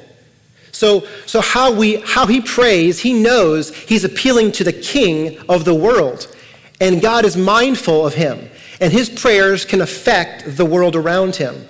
So, 0.72 1.06
so 1.24 1.40
how, 1.40 1.72
we, 1.72 1.96
how 2.00 2.26
he 2.26 2.40
prays, 2.40 3.00
he 3.00 3.12
knows 3.12 3.74
he's 3.74 4.04
appealing 4.04 4.52
to 4.52 4.64
the 4.64 4.72
king 4.72 5.38
of 5.48 5.64
the 5.64 5.74
world. 5.74 6.34
And 6.80 7.00
God 7.00 7.24
is 7.24 7.36
mindful 7.36 8.06
of 8.06 8.14
him. 8.14 8.50
And 8.80 8.92
his 8.92 9.08
prayers 9.08 9.64
can 9.64 9.80
affect 9.80 10.56
the 10.56 10.64
world 10.64 10.96
around 10.96 11.36
him. 11.36 11.68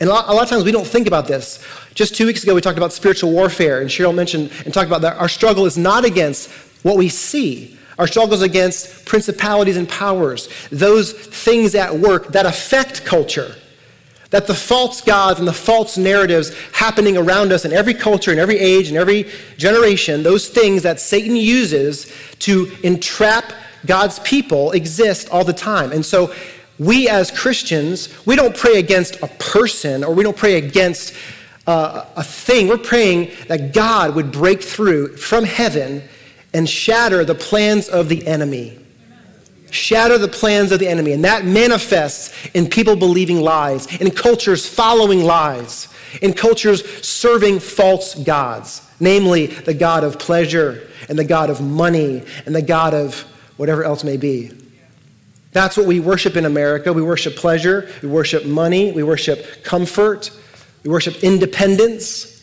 And 0.00 0.08
a 0.08 0.12
lot, 0.12 0.28
a 0.28 0.32
lot, 0.32 0.44
of 0.44 0.48
times 0.48 0.64
we 0.64 0.72
don't 0.72 0.86
think 0.86 1.06
about 1.06 1.26
this. 1.26 1.64
Just 1.94 2.14
two 2.14 2.26
weeks 2.26 2.42
ago, 2.42 2.54
we 2.54 2.60
talked 2.60 2.76
about 2.76 2.92
spiritual 2.92 3.32
warfare, 3.32 3.80
and 3.80 3.88
Cheryl 3.88 4.14
mentioned 4.14 4.50
and 4.64 4.72
talked 4.72 4.86
about 4.86 5.00
that 5.02 5.16
our 5.16 5.28
struggle 5.28 5.64
is 5.64 5.78
not 5.78 6.04
against 6.04 6.50
what 6.82 6.96
we 6.96 7.08
see, 7.08 7.75
our 7.98 8.06
struggles 8.06 8.42
against 8.42 9.06
principalities 9.06 9.76
and 9.76 9.88
powers, 9.88 10.48
those 10.70 11.12
things 11.12 11.74
at 11.74 11.98
work 11.98 12.28
that 12.28 12.46
affect 12.46 13.04
culture. 13.04 13.54
That 14.30 14.46
the 14.46 14.54
false 14.54 15.00
gods 15.00 15.38
and 15.38 15.46
the 15.46 15.52
false 15.52 15.96
narratives 15.96 16.52
happening 16.72 17.16
around 17.16 17.52
us 17.52 17.64
in 17.64 17.72
every 17.72 17.94
culture, 17.94 18.32
in 18.32 18.38
every 18.38 18.58
age, 18.58 18.90
in 18.90 18.96
every 18.96 19.30
generation, 19.56 20.22
those 20.22 20.48
things 20.48 20.82
that 20.82 21.00
Satan 21.00 21.36
uses 21.36 22.12
to 22.40 22.70
entrap 22.82 23.52
God's 23.86 24.18
people 24.20 24.72
exist 24.72 25.28
all 25.30 25.44
the 25.44 25.52
time. 25.52 25.92
And 25.92 26.04
so 26.04 26.34
we 26.78 27.08
as 27.08 27.30
Christians, 27.30 28.08
we 28.26 28.36
don't 28.36 28.54
pray 28.54 28.78
against 28.78 29.22
a 29.22 29.28
person 29.38 30.04
or 30.04 30.12
we 30.12 30.22
don't 30.22 30.36
pray 30.36 30.56
against 30.56 31.14
uh, 31.66 32.04
a 32.16 32.22
thing. 32.22 32.68
We're 32.68 32.78
praying 32.78 33.30
that 33.48 33.72
God 33.72 34.14
would 34.14 34.32
break 34.32 34.62
through 34.62 35.16
from 35.16 35.44
heaven 35.44 36.02
and 36.52 36.68
shatter 36.68 37.24
the 37.24 37.34
plans 37.34 37.88
of 37.88 38.08
the 38.08 38.26
enemy. 38.26 38.78
Shatter 39.70 40.16
the 40.16 40.28
plans 40.28 40.72
of 40.72 40.78
the 40.78 40.88
enemy. 40.88 41.12
And 41.12 41.24
that 41.24 41.44
manifests 41.44 42.32
in 42.54 42.68
people 42.68 42.96
believing 42.96 43.40
lies, 43.40 43.86
in 44.00 44.10
cultures 44.10 44.66
following 44.66 45.24
lies, 45.24 45.88
in 46.22 46.32
cultures 46.32 46.84
serving 47.04 47.60
false 47.60 48.14
gods, 48.14 48.88
namely 49.00 49.46
the 49.46 49.74
God 49.74 50.04
of 50.04 50.18
pleasure 50.18 50.88
and 51.08 51.18
the 51.18 51.24
God 51.24 51.50
of 51.50 51.60
money 51.60 52.24
and 52.46 52.54
the 52.54 52.62
God 52.62 52.94
of 52.94 53.20
whatever 53.56 53.84
else 53.84 54.04
may 54.04 54.16
be. 54.16 54.52
That's 55.52 55.76
what 55.76 55.86
we 55.86 56.00
worship 56.00 56.36
in 56.36 56.44
America. 56.44 56.92
We 56.92 57.02
worship 57.02 57.34
pleasure, 57.34 57.90
we 58.02 58.08
worship 58.08 58.44
money, 58.44 58.92
we 58.92 59.02
worship 59.02 59.64
comfort, 59.64 60.30
we 60.84 60.90
worship 60.90 61.24
independence. 61.24 62.35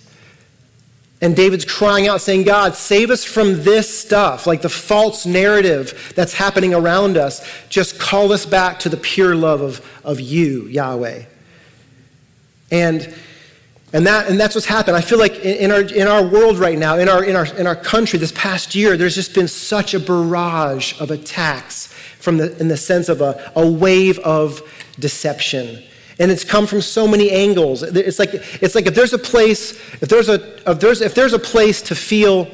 And 1.24 1.38
David's 1.38 1.64
crying 1.64 2.10
out, 2.10 2.20
saying, 2.20 2.44
God, 2.44 2.76
save 2.76 3.10
us 3.10 3.24
from 3.24 3.64
this 3.64 3.88
stuff, 3.98 4.46
like 4.46 4.62
the 4.62 4.68
false 4.68 5.26
narrative 5.26 6.12
that's 6.18 6.34
happening 6.34 6.74
around 6.74 7.16
us. 7.16 7.50
Just 7.70 7.98
call 7.98 8.34
us 8.34 8.46
back 8.46 8.78
to 8.80 8.90
the 8.90 8.98
pure 8.98 9.34
love 9.34 9.62
of, 9.62 10.02
of 10.04 10.20
you, 10.20 10.68
Yahweh. 10.68 11.24
And, 12.72 13.16
and, 13.94 14.06
that, 14.06 14.28
and 14.28 14.38
that's 14.38 14.54
what's 14.54 14.68
happened. 14.68 14.98
I 14.98 15.02
feel 15.02 15.18
like 15.18 15.36
in, 15.36 15.72
in, 15.72 15.72
our, 15.72 15.82
in 15.84 16.08
our 16.10 16.28
world 16.28 16.60
right 16.60 16.78
now, 16.78 16.98
in 16.98 17.08
our, 17.08 17.24
in, 17.24 17.38
our, 17.38 17.46
in 17.56 17.68
our 17.68 17.76
country 17.78 18.20
this 18.20 18.34
past 18.34 18.76
year, 18.76 18.98
there's 18.98 19.16
just 19.16 19.34
been 19.34 19.48
such 19.48 19.94
a 19.94 20.02
barrage 20.02 21.00
of 21.00 21.10
attacks 21.10 21.88
from 22.20 22.36
the, 22.36 22.58
in 22.60 22.68
the 22.68 22.76
sense 22.76 23.08
of 23.08 23.22
a, 23.22 23.50
a 23.56 23.66
wave 23.66 24.20
of 24.20 24.62
deception 25.00 25.82
and 26.20 26.32
it's 26.32 26.44
come 26.44 26.68
from 26.68 26.82
so 26.82 27.08
many 27.08 27.32
angles. 27.32 27.84
It's 27.84 28.20
like, 28.20 28.32
it's 28.34 28.76
like 28.76 28.86
if 28.86 28.96
there's 28.96 29.14
a 29.14 29.18
place, 29.18 29.72
if 30.02 30.10
there's 30.10 30.30
a, 30.30 30.70
if 30.70 30.80
there's, 30.80 31.02
if 31.02 31.16
there's 31.16 31.34
a 31.34 31.40
place 31.40 31.82
to 31.84 31.96
feel 31.96 32.48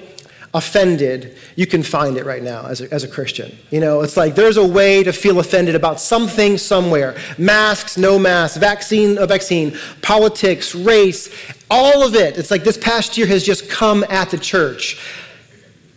offended, 0.54 1.38
you 1.56 1.68
can 1.68 1.84
find 1.84 2.18
it 2.18 2.26
right 2.26 2.42
now 2.42 2.66
as 2.66 2.82
a, 2.82 2.92
as 2.92 3.04
a 3.04 3.08
Christian. 3.08 3.56
You 3.70 3.80
know, 3.80 4.02
it's 4.02 4.18
like 4.18 4.36
there's 4.36 4.58
a 4.58 4.68
way 4.68 5.04
to 5.04 5.14
feel 5.14 5.40
offended 5.40 5.76
about 5.76 6.00
something 6.00 6.58
somewhere. 6.58 7.16
Masks, 7.38 7.98
no 7.98 8.18
masks, 8.18 8.58
vaccine, 8.58 9.18
a 9.18 9.28
vaccine, 9.28 9.78
politics, 10.02 10.74
race, 10.74 11.30
all 11.70 12.04
of 12.04 12.16
it. 12.16 12.38
It's 12.38 12.52
like 12.52 12.64
this 12.64 12.78
past 12.78 13.18
year 13.18 13.28
has 13.28 13.44
just 13.44 13.70
come 13.70 14.04
at 14.10 14.32
the 14.32 14.38
church. 14.38 15.00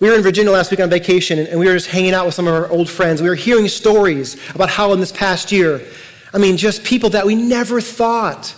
We 0.00 0.10
were 0.10 0.16
in 0.16 0.22
Virginia 0.22 0.50
last 0.50 0.70
week 0.72 0.80
on 0.80 0.90
vacation, 0.90 1.38
and 1.38 1.60
we 1.60 1.66
were 1.66 1.74
just 1.74 1.88
hanging 1.88 2.12
out 2.12 2.26
with 2.26 2.34
some 2.34 2.48
of 2.48 2.54
our 2.54 2.68
old 2.68 2.90
friends. 2.90 3.22
We 3.22 3.28
were 3.28 3.36
hearing 3.36 3.68
stories 3.68 4.36
about 4.52 4.68
how 4.68 4.92
in 4.92 5.00
this 5.00 5.12
past 5.12 5.52
year, 5.52 5.80
I 6.34 6.38
mean, 6.38 6.56
just 6.56 6.84
people 6.84 7.10
that 7.10 7.26
we 7.26 7.34
never 7.34 7.80
thought 7.80 8.54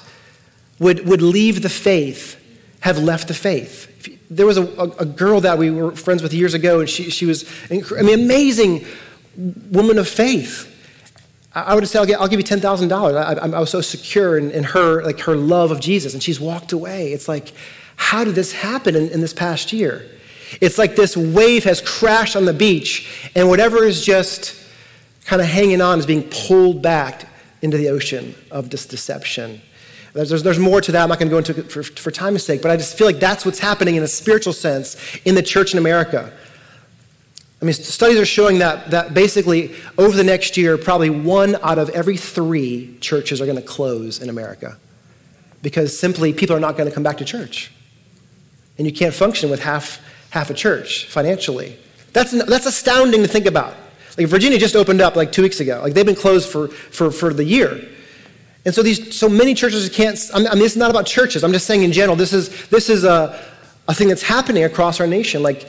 would, 0.78 1.06
would 1.06 1.22
leave 1.22 1.62
the 1.62 1.68
faith 1.68 2.40
have 2.80 2.98
left 2.98 3.28
the 3.28 3.34
faith. 3.34 3.90
There 4.30 4.46
was 4.46 4.58
a, 4.58 4.62
a, 4.62 5.06
girl 5.06 5.40
that 5.40 5.56
we 5.56 5.70
were 5.70 5.92
friends 5.92 6.22
with 6.22 6.34
years 6.34 6.54
ago, 6.54 6.80
and 6.80 6.88
she, 6.88 7.10
she 7.10 7.24
was, 7.24 7.50
I 7.70 8.02
mean, 8.02 8.20
amazing 8.20 8.84
woman 9.70 9.98
of 9.98 10.08
faith. 10.08 10.70
I 11.54 11.74
would 11.74 11.86
say, 11.88 11.98
I'll, 11.98 12.22
I'll 12.22 12.28
give 12.28 12.40
you 12.40 12.44
$10,000. 12.44 12.92
I, 13.16 13.32
I, 13.32 13.60
was 13.60 13.70
so 13.70 13.80
secure 13.80 14.36
in, 14.36 14.50
in, 14.50 14.64
her, 14.64 15.02
like 15.02 15.20
her 15.20 15.36
love 15.36 15.70
of 15.70 15.80
Jesus, 15.80 16.14
and 16.14 16.22
she's 16.22 16.40
walked 16.40 16.72
away. 16.72 17.12
It's 17.12 17.28
like, 17.28 17.52
how 17.96 18.24
did 18.24 18.34
this 18.34 18.52
happen 18.52 18.96
in, 18.96 19.08
in 19.10 19.20
this 19.20 19.32
past 19.32 19.72
year? 19.72 20.06
It's 20.60 20.78
like 20.78 20.96
this 20.96 21.16
wave 21.16 21.64
has 21.64 21.80
crashed 21.80 22.36
on 22.36 22.44
the 22.44 22.52
beach, 22.52 23.30
and 23.34 23.48
whatever 23.48 23.84
is 23.84 24.04
just 24.04 24.60
kind 25.24 25.40
of 25.40 25.48
hanging 25.48 25.80
on 25.80 25.98
is 25.98 26.06
being 26.06 26.28
pulled 26.28 26.82
back 26.82 27.28
into 27.64 27.78
the 27.78 27.88
ocean 27.88 28.34
of 28.50 28.68
this 28.68 28.84
deception. 28.84 29.60
There's, 30.12 30.28
there's, 30.28 30.42
there's 30.42 30.58
more 30.58 30.82
to 30.82 30.92
that. 30.92 31.02
I'm 31.02 31.08
not 31.08 31.18
going 31.18 31.28
to 31.28 31.32
go 31.32 31.38
into 31.38 31.58
it 31.58 31.72
for, 31.72 31.82
for 31.82 32.10
time's 32.10 32.44
sake, 32.44 32.60
but 32.60 32.70
I 32.70 32.76
just 32.76 32.96
feel 32.96 33.06
like 33.06 33.18
that's 33.18 33.46
what's 33.46 33.58
happening 33.58 33.96
in 33.96 34.02
a 34.02 34.06
spiritual 34.06 34.52
sense 34.52 34.96
in 35.24 35.34
the 35.34 35.42
church 35.42 35.72
in 35.72 35.78
America. 35.78 36.30
I 37.60 37.64
mean, 37.64 37.72
studies 37.72 38.18
are 38.18 38.26
showing 38.26 38.58
that, 38.58 38.90
that 38.90 39.14
basically 39.14 39.74
over 39.96 40.14
the 40.14 40.22
next 40.22 40.58
year, 40.58 40.76
probably 40.76 41.08
one 41.08 41.56
out 41.62 41.78
of 41.78 41.88
every 41.90 42.18
three 42.18 42.98
churches 43.00 43.40
are 43.40 43.46
going 43.46 43.56
to 43.56 43.62
close 43.62 44.20
in 44.20 44.28
America 44.28 44.76
because 45.62 45.98
simply 45.98 46.34
people 46.34 46.54
are 46.54 46.60
not 46.60 46.76
going 46.76 46.86
to 46.86 46.94
come 46.94 47.02
back 47.02 47.16
to 47.16 47.24
church. 47.24 47.72
And 48.76 48.86
you 48.86 48.92
can't 48.92 49.14
function 49.14 49.48
with 49.48 49.60
half, 49.60 50.02
half 50.28 50.50
a 50.50 50.54
church 50.54 51.06
financially. 51.06 51.78
That's, 52.12 52.32
that's 52.44 52.66
astounding 52.66 53.22
to 53.22 53.28
think 53.28 53.46
about. 53.46 53.74
Like 54.16 54.28
Virginia 54.28 54.58
just 54.58 54.76
opened 54.76 55.00
up 55.00 55.16
like 55.16 55.32
two 55.32 55.42
weeks 55.42 55.60
ago. 55.60 55.80
Like 55.82 55.94
they've 55.94 56.06
been 56.06 56.14
closed 56.14 56.48
for, 56.48 56.68
for, 56.68 57.10
for 57.10 57.34
the 57.34 57.44
year. 57.44 57.88
And 58.64 58.74
so 58.74 58.82
these 58.82 59.14
so 59.14 59.28
many 59.28 59.54
churches 59.54 59.88
can't 59.90 60.18
I 60.32 60.54
mean 60.54 60.62
is 60.62 60.76
not 60.76 60.90
about 60.90 61.06
churches. 61.06 61.44
I'm 61.44 61.52
just 61.52 61.66
saying 61.66 61.82
in 61.82 61.92
general, 61.92 62.16
this 62.16 62.32
is 62.32 62.68
this 62.68 62.88
is 62.88 63.04
a, 63.04 63.44
a 63.88 63.94
thing 63.94 64.08
that's 64.08 64.22
happening 64.22 64.64
across 64.64 65.00
our 65.00 65.06
nation. 65.06 65.42
Like 65.42 65.68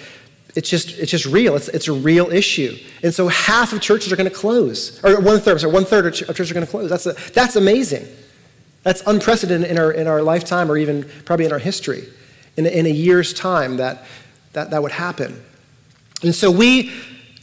it's 0.55 0.69
just 0.69 0.97
it's 0.97 1.11
just 1.11 1.25
real. 1.25 1.55
It's, 1.55 1.67
it's 1.67 1.89
a 1.89 1.93
real 1.93 2.31
issue. 2.31 2.77
And 3.03 3.13
so 3.13 3.27
half 3.27 3.73
of 3.73 3.81
churches 3.81 4.13
are 4.13 4.15
going 4.15 4.29
to 4.29 4.35
close. 4.35 5.03
Or 5.03 5.19
one 5.19 5.39
third, 5.39 5.59
sorry, 5.59 5.73
one 5.73 5.83
third 5.83 6.05
of 6.05 6.13
churches 6.13 6.51
are 6.51 6.53
going 6.53 6.65
to 6.65 6.71
close. 6.71 6.89
That's 6.89 7.05
a, 7.05 7.13
that's 7.31 7.57
amazing. 7.57 8.07
That's 8.83 9.01
unprecedented 9.05 9.69
in 9.69 9.77
our 9.77 9.91
in 9.91 10.07
our 10.07 10.21
lifetime 10.21 10.71
or 10.71 10.77
even 10.77 11.09
probably 11.25 11.45
in 11.45 11.51
our 11.51 11.59
history. 11.59 12.07
In 12.55 12.65
in 12.65 12.85
a 12.85 12.89
year's 12.89 13.33
time 13.33 13.75
that, 13.77 14.05
that 14.53 14.69
that 14.69 14.81
would 14.81 14.93
happen. 14.93 15.43
And 16.23 16.33
so 16.33 16.49
we 16.49 16.93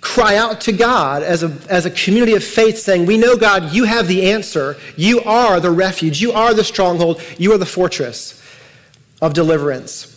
cry 0.02 0.36
out 0.36 0.60
to 0.60 0.72
God 0.72 1.22
as 1.22 1.42
a, 1.42 1.56
as 1.70 1.86
a 1.86 1.90
community 1.90 2.34
of 2.34 2.44
faith, 2.44 2.76
saying, 2.76 3.06
We 3.06 3.16
know, 3.16 3.36
God, 3.36 3.72
you 3.72 3.84
have 3.84 4.08
the 4.08 4.30
answer. 4.30 4.76
You 4.96 5.22
are 5.22 5.58
the 5.60 5.70
refuge. 5.70 6.20
You 6.20 6.32
are 6.32 6.52
the 6.52 6.64
stronghold. 6.64 7.22
You 7.38 7.52
are 7.52 7.58
the 7.58 7.64
fortress 7.64 8.42
of 9.22 9.32
deliverance. 9.32 10.08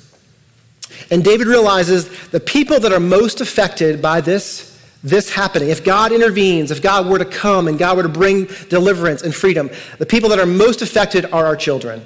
And 1.11 1.23
David 1.23 1.47
realizes 1.47 2.09
the 2.29 2.39
people 2.39 2.79
that 2.79 2.91
are 2.91 2.99
most 2.99 3.41
affected 3.41 4.01
by 4.01 4.21
this, 4.21 4.81
this 5.03 5.29
happening, 5.29 5.69
if 5.69 5.83
God 5.85 6.11
intervenes, 6.11 6.71
if 6.71 6.81
God 6.81 7.07
were 7.07 7.19
to 7.19 7.25
come 7.25 7.67
and 7.67 7.77
God 7.77 7.95
were 7.95 8.03
to 8.03 8.09
bring 8.09 8.45
deliverance 8.69 9.21
and 9.21 9.33
freedom, 9.33 9.69
the 9.99 10.05
people 10.05 10.29
that 10.29 10.39
are 10.39 10.47
most 10.47 10.81
affected 10.81 11.25
are 11.25 11.45
our 11.45 11.55
children 11.55 12.03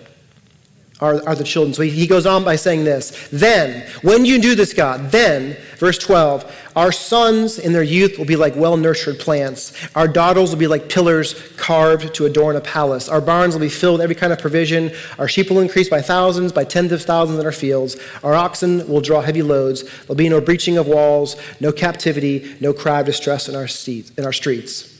are, 1.01 1.25
are 1.27 1.35
the 1.35 1.43
children. 1.43 1.73
So 1.73 1.83
he, 1.83 1.89
he 1.89 2.07
goes 2.07 2.25
on 2.25 2.43
by 2.43 2.55
saying 2.55 2.83
this 2.83 3.29
Then, 3.31 3.87
when 4.01 4.25
you 4.25 4.41
do 4.41 4.55
this, 4.55 4.73
God, 4.73 5.11
then, 5.11 5.57
verse 5.77 5.97
12, 5.97 6.69
our 6.75 6.91
sons 6.91 7.57
in 7.57 7.73
their 7.73 7.83
youth 7.83 8.17
will 8.17 8.25
be 8.25 8.35
like 8.35 8.55
well 8.55 8.77
nurtured 8.77 9.19
plants. 9.19 9.73
Our 9.95 10.07
daughters 10.07 10.51
will 10.51 10.59
be 10.59 10.67
like 10.67 10.89
pillars 10.89 11.33
carved 11.57 12.13
to 12.15 12.25
adorn 12.25 12.55
a 12.55 12.61
palace. 12.61 13.09
Our 13.09 13.21
barns 13.21 13.53
will 13.53 13.61
be 13.61 13.69
filled 13.69 13.95
with 13.95 14.01
every 14.01 14.15
kind 14.15 14.33
of 14.33 14.39
provision. 14.39 14.91
Our 15.17 15.27
sheep 15.27 15.49
will 15.49 15.59
increase 15.59 15.89
by 15.89 16.01
thousands, 16.01 16.51
by 16.51 16.63
tens 16.63 16.91
of 16.91 17.01
thousands 17.01 17.39
in 17.39 17.45
our 17.45 17.51
fields. 17.51 17.97
Our 18.23 18.33
oxen 18.33 18.87
will 18.87 19.01
draw 19.01 19.21
heavy 19.21 19.41
loads. 19.41 19.83
There'll 20.01 20.15
be 20.15 20.29
no 20.29 20.41
breaching 20.41 20.77
of 20.77 20.87
walls, 20.87 21.35
no 21.59 21.71
captivity, 21.71 22.55
no 22.59 22.73
cry 22.73 22.99
of 22.99 23.05
distress 23.05 23.49
in 23.49 23.55
our, 23.55 23.67
seats, 23.67 24.11
in 24.11 24.25
our 24.25 24.33
streets. 24.33 24.95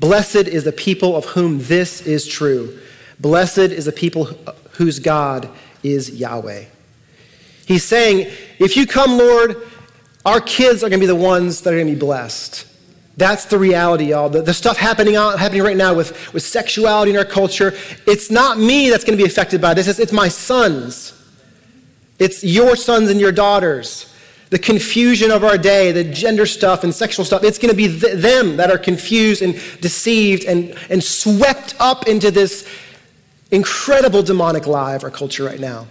Blessed 0.00 0.36
is 0.36 0.64
the 0.64 0.72
people 0.72 1.16
of 1.16 1.24
whom 1.26 1.58
this 1.62 2.06
is 2.06 2.26
true. 2.26 2.78
Blessed 3.20 3.58
is 3.58 3.84
the 3.84 3.92
people 3.92 4.28
whose 4.78 5.00
God 5.00 5.50
is 5.82 6.08
Yahweh. 6.08 6.64
He's 7.66 7.82
saying, 7.82 8.32
if 8.60 8.76
you 8.76 8.86
come, 8.86 9.18
Lord, 9.18 9.56
our 10.24 10.40
kids 10.40 10.84
are 10.84 10.88
going 10.88 11.00
to 11.00 11.04
be 11.04 11.06
the 11.06 11.16
ones 11.16 11.62
that 11.62 11.74
are 11.74 11.76
going 11.76 11.88
to 11.88 11.94
be 11.94 11.98
blessed. 11.98 12.64
That's 13.16 13.46
the 13.46 13.58
reality, 13.58 14.10
y'all. 14.10 14.28
The, 14.28 14.40
the 14.40 14.54
stuff 14.54 14.76
happening, 14.76 15.14
happening 15.14 15.64
right 15.64 15.76
now 15.76 15.94
with, 15.94 16.32
with 16.32 16.44
sexuality 16.44 17.10
in 17.10 17.16
our 17.16 17.24
culture, 17.24 17.74
it's 18.06 18.30
not 18.30 18.56
me 18.56 18.88
that's 18.88 19.02
going 19.02 19.18
to 19.18 19.22
be 19.22 19.28
affected 19.28 19.60
by 19.60 19.74
this. 19.74 19.88
It's, 19.88 19.98
it's 19.98 20.12
my 20.12 20.28
sons. 20.28 21.12
It's 22.20 22.44
your 22.44 22.76
sons 22.76 23.10
and 23.10 23.20
your 23.20 23.32
daughters. 23.32 24.14
The 24.50 24.60
confusion 24.60 25.32
of 25.32 25.42
our 25.42 25.58
day, 25.58 25.90
the 25.90 26.04
gender 26.04 26.46
stuff 26.46 26.84
and 26.84 26.94
sexual 26.94 27.24
stuff, 27.24 27.42
it's 27.42 27.58
going 27.58 27.70
to 27.70 27.76
be 27.76 27.98
th- 27.98 28.18
them 28.18 28.56
that 28.58 28.70
are 28.70 28.78
confused 28.78 29.42
and 29.42 29.54
deceived 29.80 30.44
and, 30.44 30.76
and 30.88 31.02
swept 31.02 31.74
up 31.80 32.06
into 32.06 32.30
this 32.30 32.64
incredible 33.50 34.22
demonic 34.22 34.66
lie 34.66 34.94
of 34.94 35.04
our 35.04 35.10
culture 35.10 35.44
right 35.44 35.60
now. 35.60 35.86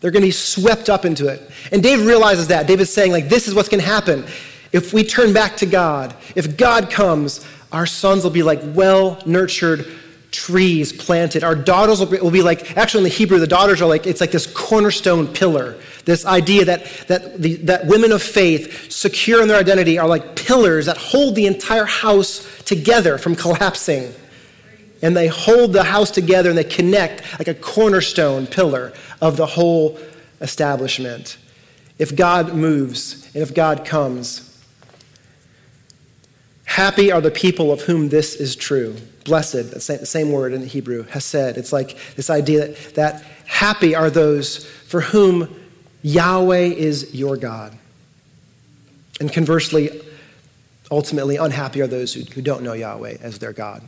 They're 0.00 0.10
going 0.10 0.22
to 0.22 0.28
be 0.28 0.32
swept 0.32 0.90
up 0.90 1.04
into 1.04 1.28
it. 1.28 1.48
And 1.70 1.82
David 1.82 2.06
realizes 2.06 2.48
that. 2.48 2.66
David's 2.66 2.92
saying, 2.92 3.12
like, 3.12 3.28
this 3.28 3.46
is 3.46 3.54
what's 3.54 3.68
going 3.68 3.80
to 3.80 3.86
happen. 3.86 4.26
If 4.72 4.92
we 4.92 5.04
turn 5.04 5.32
back 5.32 5.56
to 5.58 5.66
God, 5.66 6.14
if 6.34 6.56
God 6.56 6.90
comes, 6.90 7.46
our 7.70 7.86
sons 7.86 8.24
will 8.24 8.32
be 8.32 8.42
like 8.42 8.60
well 8.64 9.22
nurtured 9.24 9.86
trees 10.32 10.92
planted. 10.92 11.44
Our 11.44 11.54
daughters 11.54 12.00
will 12.00 12.06
be, 12.06 12.18
will 12.18 12.30
be, 12.32 12.42
like, 12.42 12.76
actually 12.76 13.00
in 13.00 13.04
the 13.04 13.10
Hebrew, 13.10 13.38
the 13.38 13.46
daughters 13.46 13.80
are 13.80 13.86
like, 13.86 14.06
it's 14.06 14.20
like 14.20 14.32
this 14.32 14.46
cornerstone 14.46 15.28
pillar. 15.28 15.78
This 16.04 16.26
idea 16.26 16.64
that, 16.64 16.84
that, 17.06 17.40
the, 17.40 17.56
that 17.56 17.86
women 17.86 18.10
of 18.10 18.22
faith, 18.22 18.90
secure 18.90 19.40
in 19.40 19.46
their 19.46 19.58
identity, 19.58 19.98
are 20.00 20.08
like 20.08 20.34
pillars 20.34 20.86
that 20.86 20.96
hold 20.96 21.36
the 21.36 21.46
entire 21.46 21.84
house 21.84 22.48
together 22.64 23.18
from 23.18 23.36
collapsing 23.36 24.12
and 25.02 25.16
they 25.16 25.26
hold 25.26 25.72
the 25.72 25.82
house 25.82 26.10
together 26.10 26.48
and 26.48 26.56
they 26.56 26.64
connect 26.64 27.38
like 27.38 27.48
a 27.48 27.54
cornerstone 27.54 28.46
pillar 28.46 28.92
of 29.20 29.36
the 29.36 29.46
whole 29.46 29.98
establishment. 30.40 31.36
If 31.98 32.16
God 32.16 32.54
moves 32.54 33.26
and 33.34 33.42
if 33.42 33.52
God 33.52 33.84
comes, 33.84 34.48
happy 36.64 37.10
are 37.12 37.20
the 37.20 37.30
people 37.30 37.72
of 37.72 37.82
whom 37.82 38.08
this 38.08 38.36
is 38.36 38.56
true. 38.56 38.96
Blessed, 39.24 39.72
the 39.72 39.80
same 39.80 40.32
word 40.32 40.52
in 40.52 40.60
the 40.60 40.66
Hebrew, 40.66 41.02
has 41.04 41.24
said. 41.24 41.56
It's 41.56 41.72
like 41.72 41.96
this 42.16 42.30
idea 42.30 42.68
that, 42.68 42.94
that 42.94 43.22
happy 43.46 43.94
are 43.94 44.10
those 44.10 44.66
for 44.66 45.00
whom 45.00 45.54
Yahweh 46.02 46.56
is 46.58 47.14
your 47.14 47.36
God. 47.36 47.76
And 49.20 49.32
conversely, 49.32 50.02
ultimately, 50.90 51.36
unhappy 51.36 51.80
are 51.80 51.86
those 51.86 52.14
who, 52.14 52.22
who 52.22 52.42
don't 52.42 52.62
know 52.62 52.72
Yahweh 52.72 53.18
as 53.20 53.38
their 53.38 53.52
God. 53.52 53.86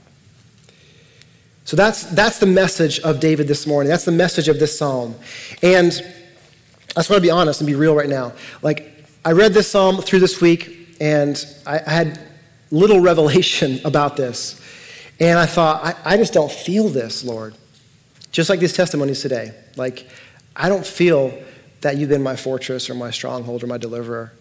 So 1.64 1.76
that's, 1.76 2.04
that's 2.04 2.38
the 2.38 2.47
message 2.47 3.00
of 3.00 3.21
David 3.21 3.49
this 3.49 3.66
morning. 3.66 3.88
That's 3.88 4.04
the 4.04 4.12
message 4.12 4.49
of 4.49 4.59
this 4.59 4.76
psalm. 4.76 5.14
And 5.62 5.92
I 6.90 7.00
just 7.00 7.09
want 7.09 7.23
to 7.23 7.26
be 7.26 7.30
honest 7.30 7.61
and 7.61 7.66
be 7.66 7.75
real 7.75 7.94
right 7.94 8.09
now. 8.09 8.35
Like, 8.61 9.04
I 9.25 9.33
read 9.33 9.54
this 9.54 9.71
psalm 9.71 10.02
through 10.02 10.21
this 10.21 10.42
week, 10.42 10.97
and 11.00 11.42
I, 11.66 11.78
I 11.78 11.90
had 11.90 12.21
little 12.71 13.00
revelation 13.11 13.80
about 13.85 14.16
this. 14.16 14.61
And 15.18 15.38
I 15.38 15.47
thought, 15.47 15.83
I, 15.83 16.14
I 16.14 16.16
just 16.18 16.35
don't 16.35 16.52
feel 16.52 16.88
this, 16.88 17.25
Lord. 17.25 17.54
Just 18.30 18.50
like 18.50 18.61
these 18.61 18.75
testimonies 18.75 19.23
today. 19.23 19.54
Like, 19.76 20.06
I 20.54 20.68
don't 20.68 20.87
feel 20.87 21.33
that 21.80 21.97
you've 21.97 22.11
been 22.11 22.23
my 22.23 22.37
fortress 22.37 22.90
or 22.90 22.94
my 22.94 23.11
stronghold 23.11 23.64
or 23.64 23.68
my 23.68 23.78
deliverer. 23.78 24.33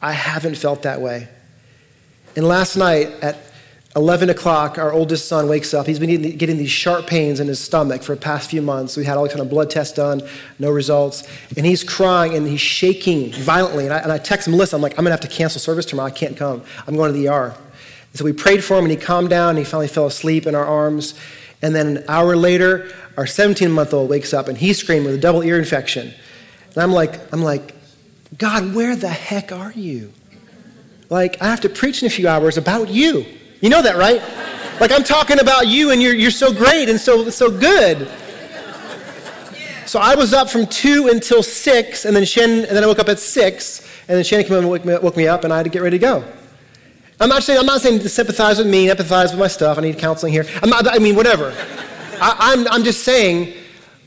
I 0.00 0.12
haven't 0.12 0.56
felt 0.56 0.82
that 0.82 1.00
way. 1.02 1.28
And 2.34 2.48
last 2.48 2.76
night 2.76 3.08
at 3.20 3.36
11 3.94 4.30
o'clock, 4.30 4.78
our 4.78 4.90
oldest 4.90 5.28
son 5.28 5.48
wakes 5.48 5.74
up. 5.74 5.86
He's 5.86 5.98
been 5.98 6.38
getting 6.38 6.56
these 6.56 6.70
sharp 6.70 7.06
pains 7.06 7.40
in 7.40 7.46
his 7.46 7.60
stomach 7.60 8.02
for 8.02 8.14
the 8.14 8.20
past 8.20 8.48
few 8.48 8.62
months. 8.62 8.96
We 8.96 9.04
had 9.04 9.18
all 9.18 9.28
kind 9.28 9.40
of 9.40 9.50
blood 9.50 9.68
tests 9.68 9.94
done, 9.94 10.22
no 10.58 10.70
results. 10.70 11.28
And 11.58 11.66
he's 11.66 11.84
crying 11.84 12.34
and 12.34 12.46
he's 12.48 12.60
shaking 12.60 13.32
violently. 13.32 13.84
And 13.84 13.92
I, 13.92 13.98
and 13.98 14.10
I 14.10 14.16
text 14.16 14.48
Melissa, 14.48 14.76
I'm 14.76 14.82
like, 14.82 14.92
I'm 14.92 15.04
going 15.04 15.06
to 15.06 15.10
have 15.10 15.20
to 15.20 15.28
cancel 15.28 15.60
service 15.60 15.84
tomorrow. 15.84 16.08
I 16.08 16.10
can't 16.10 16.38
come. 16.38 16.62
I'm 16.86 16.96
going 16.96 17.12
to 17.12 17.18
the 17.18 17.28
ER. 17.28 17.54
And 17.54 18.18
so 18.18 18.24
we 18.24 18.32
prayed 18.32 18.64
for 18.64 18.78
him 18.78 18.86
and 18.86 18.90
he 18.90 18.96
calmed 18.96 19.28
down 19.28 19.50
and 19.50 19.58
he 19.58 19.64
finally 19.64 19.88
fell 19.88 20.06
asleep 20.06 20.46
in 20.46 20.54
our 20.54 20.64
arms. 20.64 21.18
And 21.60 21.74
then 21.74 21.98
an 21.98 22.04
hour 22.08 22.34
later, 22.34 22.90
our 23.18 23.26
17 23.26 23.70
month 23.70 23.92
old 23.92 24.08
wakes 24.08 24.32
up 24.32 24.48
and 24.48 24.56
he's 24.56 24.78
screaming 24.78 25.04
with 25.04 25.16
a 25.16 25.20
double 25.20 25.42
ear 25.42 25.58
infection. 25.58 26.14
And 26.74 26.78
I'm 26.82 26.92
like, 26.92 27.20
I'm 27.30 27.42
like, 27.42 27.74
God, 28.38 28.74
where 28.74 28.96
the 28.96 29.10
heck 29.10 29.52
are 29.52 29.72
you? 29.72 30.14
Like, 31.10 31.42
I 31.42 31.48
have 31.48 31.60
to 31.60 31.68
preach 31.68 32.02
in 32.02 32.06
a 32.06 32.10
few 32.10 32.26
hours 32.26 32.56
about 32.56 32.88
you. 32.88 33.26
You 33.62 33.70
know 33.70 33.80
that, 33.80 33.96
right? 33.96 34.20
Like 34.80 34.90
I'm 34.90 35.04
talking 35.04 35.38
about 35.38 35.68
you 35.68 35.92
and 35.92 36.02
you're, 36.02 36.14
you're 36.14 36.32
so 36.32 36.52
great 36.52 36.90
and 36.90 37.00
so, 37.00 37.30
so 37.30 37.48
good. 37.48 38.08
So 39.86 40.00
I 40.00 40.16
was 40.16 40.32
up 40.32 40.50
from 40.50 40.66
2 40.66 41.08
until 41.08 41.42
6, 41.42 42.04
and 42.04 42.16
then 42.16 42.24
Shannon, 42.24 42.64
and 42.64 42.76
then 42.76 42.82
I 42.82 42.86
woke 42.86 42.98
up 42.98 43.08
at 43.08 43.18
6, 43.18 43.80
and 44.08 44.16
then 44.16 44.24
Shannon 44.24 44.46
came 44.46 44.56
and 44.56 44.68
woke 44.68 44.84
me, 44.84 44.96
woke 44.98 45.16
me 45.16 45.28
up, 45.28 45.44
and 45.44 45.52
I 45.52 45.58
had 45.58 45.64
to 45.64 45.70
get 45.70 45.82
ready 45.82 45.98
to 45.98 46.00
go. 46.00 46.24
I'm 47.20 47.28
not 47.28 47.42
saying, 47.42 47.58
I'm 47.58 47.66
not 47.66 47.82
saying 47.82 48.00
to 48.00 48.08
sympathize 48.08 48.58
with 48.58 48.66
me, 48.66 48.88
empathize 48.88 49.30
with 49.30 49.38
my 49.38 49.48
stuff. 49.48 49.78
I 49.78 49.82
need 49.82 49.98
counseling 49.98 50.32
here. 50.32 50.46
I'm 50.62 50.70
not, 50.70 50.88
I 50.88 50.98
mean, 50.98 51.14
whatever. 51.14 51.54
I, 52.20 52.36
I'm, 52.38 52.66
I'm 52.68 52.84
just 52.84 53.04
saying 53.04 53.54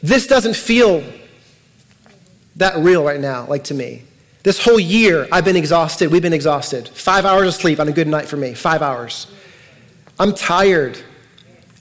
this 0.01 0.27
doesn't 0.27 0.55
feel 0.55 1.03
that 2.57 2.77
real 2.77 3.03
right 3.03 3.19
now, 3.19 3.45
like 3.45 3.65
to 3.65 3.73
me. 3.73 4.03
This 4.43 4.63
whole 4.63 4.79
year, 4.79 5.27
I've 5.31 5.45
been 5.45 5.55
exhausted. 5.55 6.11
We've 6.11 6.21
been 6.21 6.33
exhausted. 6.33 6.87
Five 6.89 7.25
hours 7.25 7.47
of 7.47 7.53
sleep 7.53 7.79
on 7.79 7.87
a 7.87 7.93
good 7.93 8.07
night 8.07 8.27
for 8.27 8.37
me. 8.37 8.53
Five 8.53 8.81
hours. 8.81 9.27
I'm 10.19 10.33
tired. 10.33 10.97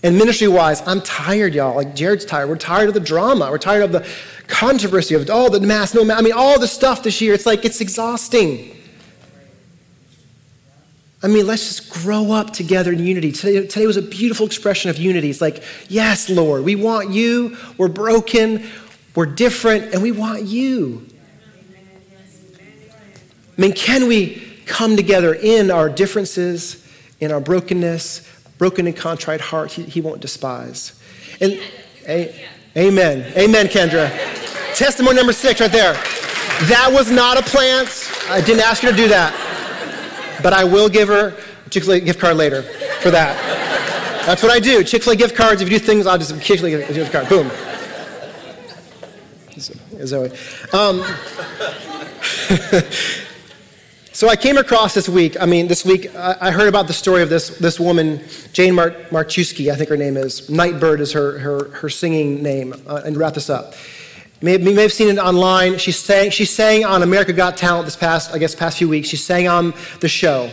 And 0.02 0.18
ministry 0.18 0.48
wise, 0.48 0.86
I'm 0.86 1.00
tired, 1.00 1.54
y'all. 1.54 1.76
Like 1.76 1.94
Jared's 1.94 2.24
tired. 2.24 2.48
We're 2.48 2.56
tired 2.56 2.88
of 2.88 2.94
the 2.94 3.00
drama. 3.00 3.50
We're 3.50 3.58
tired 3.58 3.84
of 3.84 3.92
the 3.92 4.06
controversy 4.46 5.14
of 5.14 5.30
all 5.30 5.50
the 5.50 5.60
mass, 5.60 5.94
no 5.94 6.04
mass. 6.04 6.18
I 6.18 6.22
mean, 6.22 6.34
all 6.34 6.58
the 6.58 6.68
stuff 6.68 7.02
this 7.02 7.20
year. 7.20 7.32
It's 7.32 7.46
like 7.46 7.64
it's 7.64 7.80
exhausting. 7.80 8.76
I 11.22 11.26
mean, 11.26 11.46
let's 11.46 11.66
just 11.66 11.90
grow 11.90 12.32
up 12.32 12.52
together 12.52 12.92
in 12.92 12.98
unity. 12.98 13.32
Today, 13.32 13.66
today 13.66 13.86
was 13.86 13.96
a 13.96 14.02
beautiful 14.02 14.44
expression 14.44 14.90
of 14.90 14.98
unity. 14.98 15.30
It's 15.30 15.40
like, 15.40 15.62
yes, 15.88 16.28
Lord, 16.28 16.64
we 16.64 16.76
want 16.76 17.10
you. 17.10 17.56
We're 17.78 17.88
broken. 17.88 18.66
We're 19.14 19.24
different, 19.24 19.94
and 19.94 20.02
we 20.02 20.12
want 20.12 20.42
you. 20.42 21.06
I 23.56 23.60
mean, 23.60 23.72
can 23.72 24.06
we 24.06 24.42
come 24.66 24.96
together 24.96 25.32
in 25.32 25.70
our 25.70 25.88
differences? 25.88 26.83
In 27.24 27.32
our 27.32 27.40
brokenness, 27.40 28.28
broken 28.58 28.86
and 28.86 28.96
contrite 28.96 29.40
heart, 29.40 29.72
he, 29.72 29.82
he 29.82 30.00
won't 30.00 30.20
despise. 30.20 30.98
And 31.40 31.60
a, 32.06 32.34
amen. 32.76 33.32
Amen, 33.36 33.66
Kendra. 33.66 34.10
Testimony 34.76 35.16
number 35.16 35.32
six 35.32 35.60
right 35.60 35.72
there. 35.72 35.94
That 36.68 36.90
was 36.92 37.10
not 37.10 37.38
a 37.38 37.42
plant. 37.42 38.10
I 38.28 38.40
didn't 38.40 38.62
ask 38.62 38.82
her 38.82 38.90
to 38.90 38.96
do 38.96 39.08
that. 39.08 39.32
But 40.42 40.52
I 40.52 40.64
will 40.64 40.88
give 40.88 41.08
her 41.08 41.36
a 41.66 41.70
Chick 41.70 41.84
fil 41.84 41.94
A 41.94 42.00
gift 42.00 42.20
card 42.20 42.36
later 42.36 42.62
for 42.62 43.10
that. 43.10 43.36
That's 44.26 44.42
what 44.42 44.52
I 44.52 44.60
do. 44.60 44.84
Chick 44.84 45.02
fil 45.02 45.14
A 45.14 45.16
gift 45.16 45.34
cards. 45.34 45.62
If 45.62 45.70
you 45.70 45.78
do 45.78 45.84
things, 45.84 46.06
I'll 46.06 46.18
just 46.18 46.40
Chick 46.42 46.60
fil 46.60 46.66
A 46.66 46.92
gift 46.92 47.12
card. 47.12 47.28
Boom. 47.28 47.50
Zoe. 50.06 50.30
Um, 50.72 51.04
So 54.24 54.30
I 54.30 54.36
came 54.36 54.56
across 54.56 54.94
this 54.94 55.06
week, 55.06 55.38
I 55.38 55.44
mean, 55.44 55.68
this 55.68 55.84
week, 55.84 56.16
I 56.16 56.50
heard 56.50 56.66
about 56.66 56.86
the 56.86 56.94
story 56.94 57.20
of 57.20 57.28
this, 57.28 57.58
this 57.58 57.78
woman, 57.78 58.24
Jane 58.54 58.74
Mar- 58.74 58.92
Marczewski, 59.10 59.70
I 59.70 59.76
think 59.76 59.90
her 59.90 59.98
name 59.98 60.16
is. 60.16 60.48
Nightbirde 60.48 61.00
is 61.00 61.12
her, 61.12 61.38
her, 61.40 61.68
her 61.68 61.90
singing 61.90 62.42
name. 62.42 62.72
Uh, 62.86 63.02
and 63.04 63.18
wrap 63.18 63.34
this 63.34 63.50
up. 63.50 63.74
You 64.40 64.46
may, 64.46 64.56
may 64.56 64.80
have 64.80 64.94
seen 64.94 65.08
it 65.08 65.18
online. 65.18 65.76
She 65.76 65.92
sang, 65.92 66.30
she 66.30 66.46
sang 66.46 66.86
on 66.86 67.02
America 67.02 67.34
Got 67.34 67.58
Talent 67.58 67.84
this 67.84 67.96
past, 67.96 68.32
I 68.32 68.38
guess, 68.38 68.54
past 68.54 68.78
few 68.78 68.88
weeks. 68.88 69.08
She 69.08 69.18
sang 69.18 69.46
on 69.46 69.74
the 70.00 70.08
show. 70.08 70.50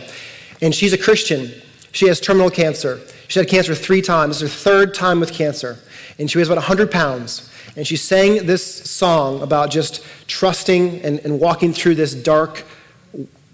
And 0.60 0.74
she's 0.74 0.92
a 0.92 0.98
Christian. 0.98 1.50
She 1.92 2.08
has 2.08 2.20
terminal 2.20 2.50
cancer. 2.50 3.00
She 3.28 3.38
had 3.38 3.48
cancer 3.48 3.74
three 3.74 4.02
times. 4.02 4.40
This 4.40 4.52
is 4.52 4.62
her 4.62 4.70
third 4.70 4.92
time 4.92 5.18
with 5.18 5.32
cancer. 5.32 5.78
And 6.18 6.30
she 6.30 6.36
weighs 6.36 6.48
about 6.48 6.58
100 6.58 6.90
pounds. 6.90 7.50
And 7.74 7.86
she 7.86 7.96
sang 7.96 8.44
this 8.44 8.62
song 8.90 9.40
about 9.40 9.70
just 9.70 10.04
trusting 10.26 11.00
and, 11.00 11.20
and 11.20 11.40
walking 11.40 11.72
through 11.72 11.94
this 11.94 12.14
dark, 12.14 12.66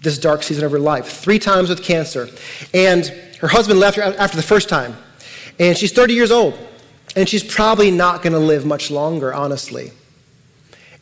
this 0.01 0.17
dark 0.17 0.43
season 0.43 0.63
of 0.63 0.71
her 0.71 0.79
life, 0.79 1.07
three 1.07 1.39
times 1.39 1.69
with 1.69 1.83
cancer. 1.83 2.29
And 2.73 3.05
her 3.41 3.47
husband 3.47 3.79
left 3.79 3.97
her 3.97 4.03
after 4.03 4.37
the 4.37 4.43
first 4.43 4.69
time. 4.69 4.95
And 5.59 5.77
she's 5.77 5.91
30 5.91 6.13
years 6.13 6.31
old. 6.31 6.57
And 7.15 7.27
she's 7.27 7.43
probably 7.43 7.91
not 7.91 8.21
going 8.21 8.33
to 8.33 8.39
live 8.39 8.65
much 8.65 8.91
longer, 8.91 9.33
honestly. 9.33 9.91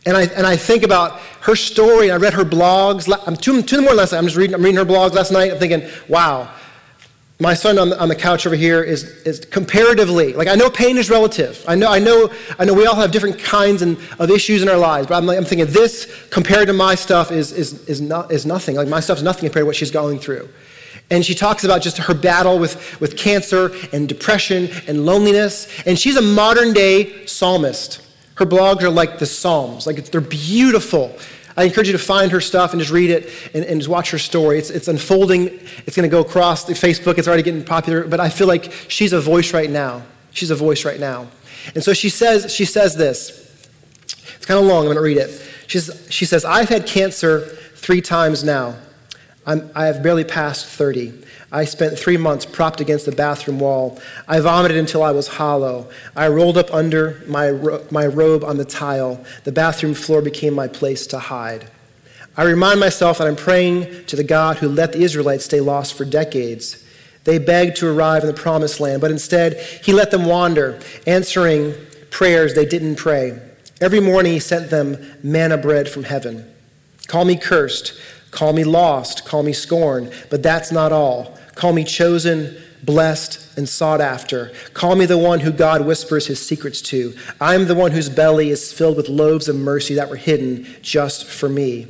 And 0.06 0.16
I, 0.16 0.24
and 0.24 0.48
I 0.48 0.56
think 0.56 0.84
about 0.84 1.20
her 1.42 1.56
story, 1.56 2.12
I 2.12 2.16
read 2.16 2.34
her 2.34 2.46
blogs. 2.46 3.12
I'm 3.28 3.36
two, 3.36 3.62
two 3.62 3.80
in 3.80 3.86
the 3.86 3.94
last 3.94 4.14
night. 4.14 4.20
I'm 4.20 4.24
just 4.24 4.38
reading, 4.38 4.56
I'm 4.56 4.64
reading 4.64 4.78
her 4.78 4.86
blogs 4.86 5.14
last 5.14 5.32
night. 5.32 5.52
I'm 5.52 5.60
thinking, 5.60 5.88
wow, 6.08 6.50
my 7.40 7.54
son 7.54 7.78
on 7.78 7.90
the, 7.90 8.02
on 8.02 8.10
the 8.10 8.16
couch 8.16 8.48
over 8.48 8.56
here 8.56 8.82
is, 8.82 9.04
is 9.26 9.40
comparatively 9.40 10.34
like 10.34 10.48
i 10.48 10.56
know 10.56 10.70
pain 10.70 10.98
is 10.98 11.10
relative. 11.10 11.64
I 11.68 11.76
know 11.76 11.92
i 11.92 12.00
know 12.00 12.32
i 12.58 12.66
know 12.66 12.74
we 12.74 12.86
all 12.86 12.96
have 12.96 13.12
different 13.12 13.40
kinds 13.40 13.82
and, 13.82 13.98
of 14.20 14.32
issues 14.32 14.62
in 14.62 14.70
our 14.70 14.78
lives 14.78 15.08
but 15.08 15.16
I'm, 15.16 15.26
like, 15.26 15.38
I'm 15.38 15.46
thinking 15.46 15.68
this 15.68 16.28
compared 16.30 16.68
to 16.68 16.74
my 16.74 16.96
stuff 16.96 17.32
is, 17.32 17.52
is, 17.52 17.88
is, 17.88 18.02
not, 18.02 18.32
is 18.32 18.46
nothing. 18.46 18.76
Like 18.76 18.88
my 18.88 19.00
stuff 19.00 19.18
is 19.18 19.24
nothing 19.24 19.46
compared 19.46 19.64
to 19.64 19.66
what 19.66 19.76
she's 19.76 19.92
going 19.92 20.20
through. 20.20 20.50
And 21.10 21.26
she 21.26 21.36
talks 21.36 21.64
about 21.64 21.82
just 21.82 21.98
her 21.98 22.14
battle 22.14 22.60
with, 22.60 23.00
with 23.00 23.16
cancer 23.16 23.72
and 23.94 24.10
depression 24.10 24.70
and 24.88 25.06
loneliness. 25.06 25.68
And 25.86 25.98
she's 25.98 26.18
a 26.18 26.22
modern 26.22 26.74
day 26.74 27.26
psalmist. 27.26 28.02
Her 28.36 28.46
blogs 28.46 28.82
are 28.82 28.90
like 28.90 29.18
the 29.18 29.26
psalms. 29.26 29.88
Like 29.88 30.04
they're 30.06 30.20
beautiful 30.20 31.18
I 31.58 31.64
encourage 31.64 31.88
you 31.88 31.94
to 31.94 32.00
find 32.00 32.32
her 32.32 32.40
stuff 32.40 32.72
and 32.72 32.80
just 32.80 32.94
read 32.94 33.10
it 33.10 33.34
and, 33.56 33.66
and 33.66 33.82
just 33.82 33.90
watch 33.90 34.12
her 34.12 34.20
story. 34.20 34.60
It's, 34.60 34.70
it's 34.70 34.88
unfolding. 34.88 35.48
It's 35.88 35.96
going 35.96 36.08
to 36.08 36.12
go 36.12 36.22
across 36.22 36.66
the 36.66 36.74
Facebook. 36.74 37.18
It's 37.18 37.28
already 37.28 37.42
getting 37.42 37.66
popular. 37.66 38.06
But 38.06 38.20
I 38.20 38.30
feel 38.30 38.48
like 38.48 38.72
she's 38.88 39.12
a 39.12 39.20
voice 39.20 39.54
right 39.54 39.70
now. 39.70 40.04
She's 40.32 40.52
a 40.52 40.56
voice 40.56 40.86
right 40.86 41.00
now. 41.00 41.28
And 41.74 41.84
so 41.84 41.94
she 41.94 42.10
says, 42.10 42.54
she 42.54 42.64
says 42.64 42.96
this. 42.96 43.44
It's 44.36 44.46
kind 44.46 44.60
of 44.60 44.68
long. 44.68 44.82
I'm 44.82 44.86
going 44.86 44.98
to 44.98 45.02
read 45.02 45.18
it. 45.18 45.42
She's, 45.66 46.08
she 46.12 46.26
says, 46.26 46.46
I've 46.46 46.70
had 46.70 46.86
cancer 46.86 47.42
three 47.76 48.02
times 48.02 48.44
now. 48.44 48.76
I'm, 49.48 49.72
I 49.74 49.88
have 49.88 50.04
barely 50.04 50.26
passed 50.26 50.68
30. 50.68 51.24
I 51.52 51.64
spent 51.64 51.98
three 51.98 52.18
months 52.18 52.46
propped 52.46 52.82
against 52.82 53.06
the 53.06 53.12
bathroom 53.14 53.60
wall. 53.60 54.00
I 54.28 54.42
vomited 54.42 54.78
until 54.78 55.02
I 55.02 55.12
was 55.12 55.28
hollow. 55.28 55.90
I 56.16 56.28
rolled 56.28 56.58
up 56.58 56.74
under 56.74 57.22
my, 57.26 57.50
ro- 57.50 57.86
my 57.90 58.06
robe 58.06 58.44
on 58.44 58.58
the 58.58 58.66
tile. 58.66 59.24
The 59.46 59.54
bathroom 59.54 59.94
floor 59.94 60.22
became 60.22 60.54
my 60.54 60.68
place 60.68 61.08
to 61.08 61.20
hide. 61.20 61.70
I 62.36 62.44
remind 62.44 62.80
myself 62.80 63.18
that 63.18 63.28
I'm 63.28 63.36
praying 63.36 64.06
to 64.06 64.16
the 64.16 64.24
God 64.24 64.58
who 64.58 64.68
let 64.68 64.92
the 64.92 65.02
Israelites 65.02 65.46
stay 65.46 65.62
lost 65.62 65.94
for 65.94 66.06
decades. 66.06 66.84
They 67.24 67.40
begged 67.40 67.78
to 67.78 67.90
arrive 67.90 68.24
in 68.24 68.28
the 68.28 68.34
promised 68.34 68.80
land, 68.80 69.02
but 69.02 69.12
instead, 69.12 69.58
he 69.84 69.92
let 69.92 70.12
them 70.12 70.26
wander, 70.26 70.80
answering 71.06 71.74
prayers 72.10 72.54
they 72.54 72.66
didn't 72.66 72.96
pray. 72.96 73.40
Every 73.82 74.00
morning, 74.00 74.34
he 74.34 74.40
sent 74.40 74.70
them 74.70 74.98
manna 75.24 75.58
bread 75.58 75.90
from 75.90 76.04
heaven. 76.04 76.50
Call 77.08 77.26
me 77.26 77.38
cursed, 77.38 78.00
call 78.32 78.54
me 78.54 78.64
lost, 78.64 79.26
call 79.26 79.44
me 79.44 79.54
scorned, 79.54 80.12
but 80.30 80.44
that's 80.44 80.72
not 80.72 80.92
all. 80.92 81.37
Call 81.58 81.74
me 81.74 81.84
chosen, 81.84 82.56
blessed, 82.84 83.58
and 83.58 83.68
sought 83.68 84.00
after. 84.00 84.54
Call 84.76 84.96
me 84.96 85.08
the 85.08 85.18
one 85.18 85.40
who 85.40 85.52
God 85.52 85.82
whispers 85.82 86.28
his 86.28 86.40
secrets 86.40 86.82
to. 86.84 87.16
I'm 87.42 87.66
the 87.66 87.74
one 87.74 87.92
whose 87.92 88.10
belly 88.10 88.50
is 88.52 88.72
filled 88.72 88.96
with 88.96 89.10
loaves 89.10 89.50
of 89.50 89.56
mercy 89.56 89.96
that 89.96 90.08
were 90.08 90.18
hidden 90.18 90.68
just 90.84 91.26
for 91.26 91.50
me. 91.50 91.88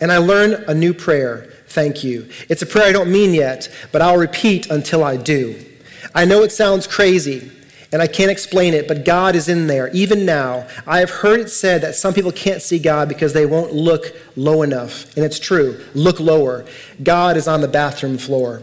And 0.00 0.10
I 0.10 0.18
learn 0.18 0.64
a 0.66 0.74
new 0.74 0.92
prayer. 0.92 1.52
Thank 1.68 2.02
you. 2.02 2.28
It's 2.48 2.62
a 2.62 2.66
prayer 2.66 2.86
I 2.86 2.92
don't 2.92 3.12
mean 3.12 3.34
yet, 3.34 3.72
but 3.92 4.02
I'll 4.02 4.18
repeat 4.18 4.68
until 4.68 5.04
I 5.04 5.16
do. 5.16 5.64
I 6.12 6.24
know 6.24 6.42
it 6.42 6.50
sounds 6.50 6.88
crazy, 6.88 7.52
and 7.92 8.02
I 8.02 8.08
can't 8.08 8.32
explain 8.32 8.74
it, 8.74 8.88
but 8.88 9.04
God 9.04 9.36
is 9.36 9.48
in 9.48 9.68
there, 9.68 9.88
even 9.90 10.26
now. 10.26 10.66
I 10.88 10.98
have 10.98 11.10
heard 11.10 11.38
it 11.38 11.50
said 11.50 11.82
that 11.82 11.94
some 11.94 12.14
people 12.14 12.32
can't 12.32 12.62
see 12.62 12.80
God 12.80 13.08
because 13.08 13.32
they 13.32 13.46
won't 13.46 13.72
look 13.72 14.12
low 14.34 14.62
enough. 14.62 15.14
And 15.16 15.24
it's 15.24 15.38
true. 15.38 15.84
Look 15.94 16.18
lower. 16.18 16.66
God 17.02 17.36
is 17.36 17.46
on 17.46 17.60
the 17.60 17.68
bathroom 17.68 18.18
floor. 18.18 18.62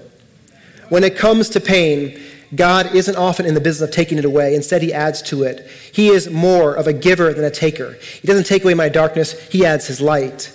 When 0.89 1.03
it 1.03 1.17
comes 1.17 1.49
to 1.49 1.59
pain, 1.59 2.21
God 2.53 2.95
isn't 2.95 3.15
often 3.15 3.45
in 3.45 3.53
the 3.53 3.61
business 3.61 3.89
of 3.89 3.93
taking 3.93 4.17
it 4.17 4.25
away. 4.25 4.55
Instead, 4.55 4.81
He 4.81 4.93
adds 4.93 5.21
to 5.23 5.43
it. 5.43 5.67
He 5.91 6.09
is 6.09 6.29
more 6.29 6.73
of 6.73 6.87
a 6.87 6.93
giver 6.93 7.33
than 7.33 7.43
a 7.43 7.51
taker. 7.51 7.97
He 8.21 8.27
doesn't 8.27 8.45
take 8.45 8.63
away 8.63 8.73
my 8.73 8.89
darkness, 8.89 9.47
He 9.49 9.65
adds 9.65 9.87
His 9.87 9.99
light. 9.99 10.51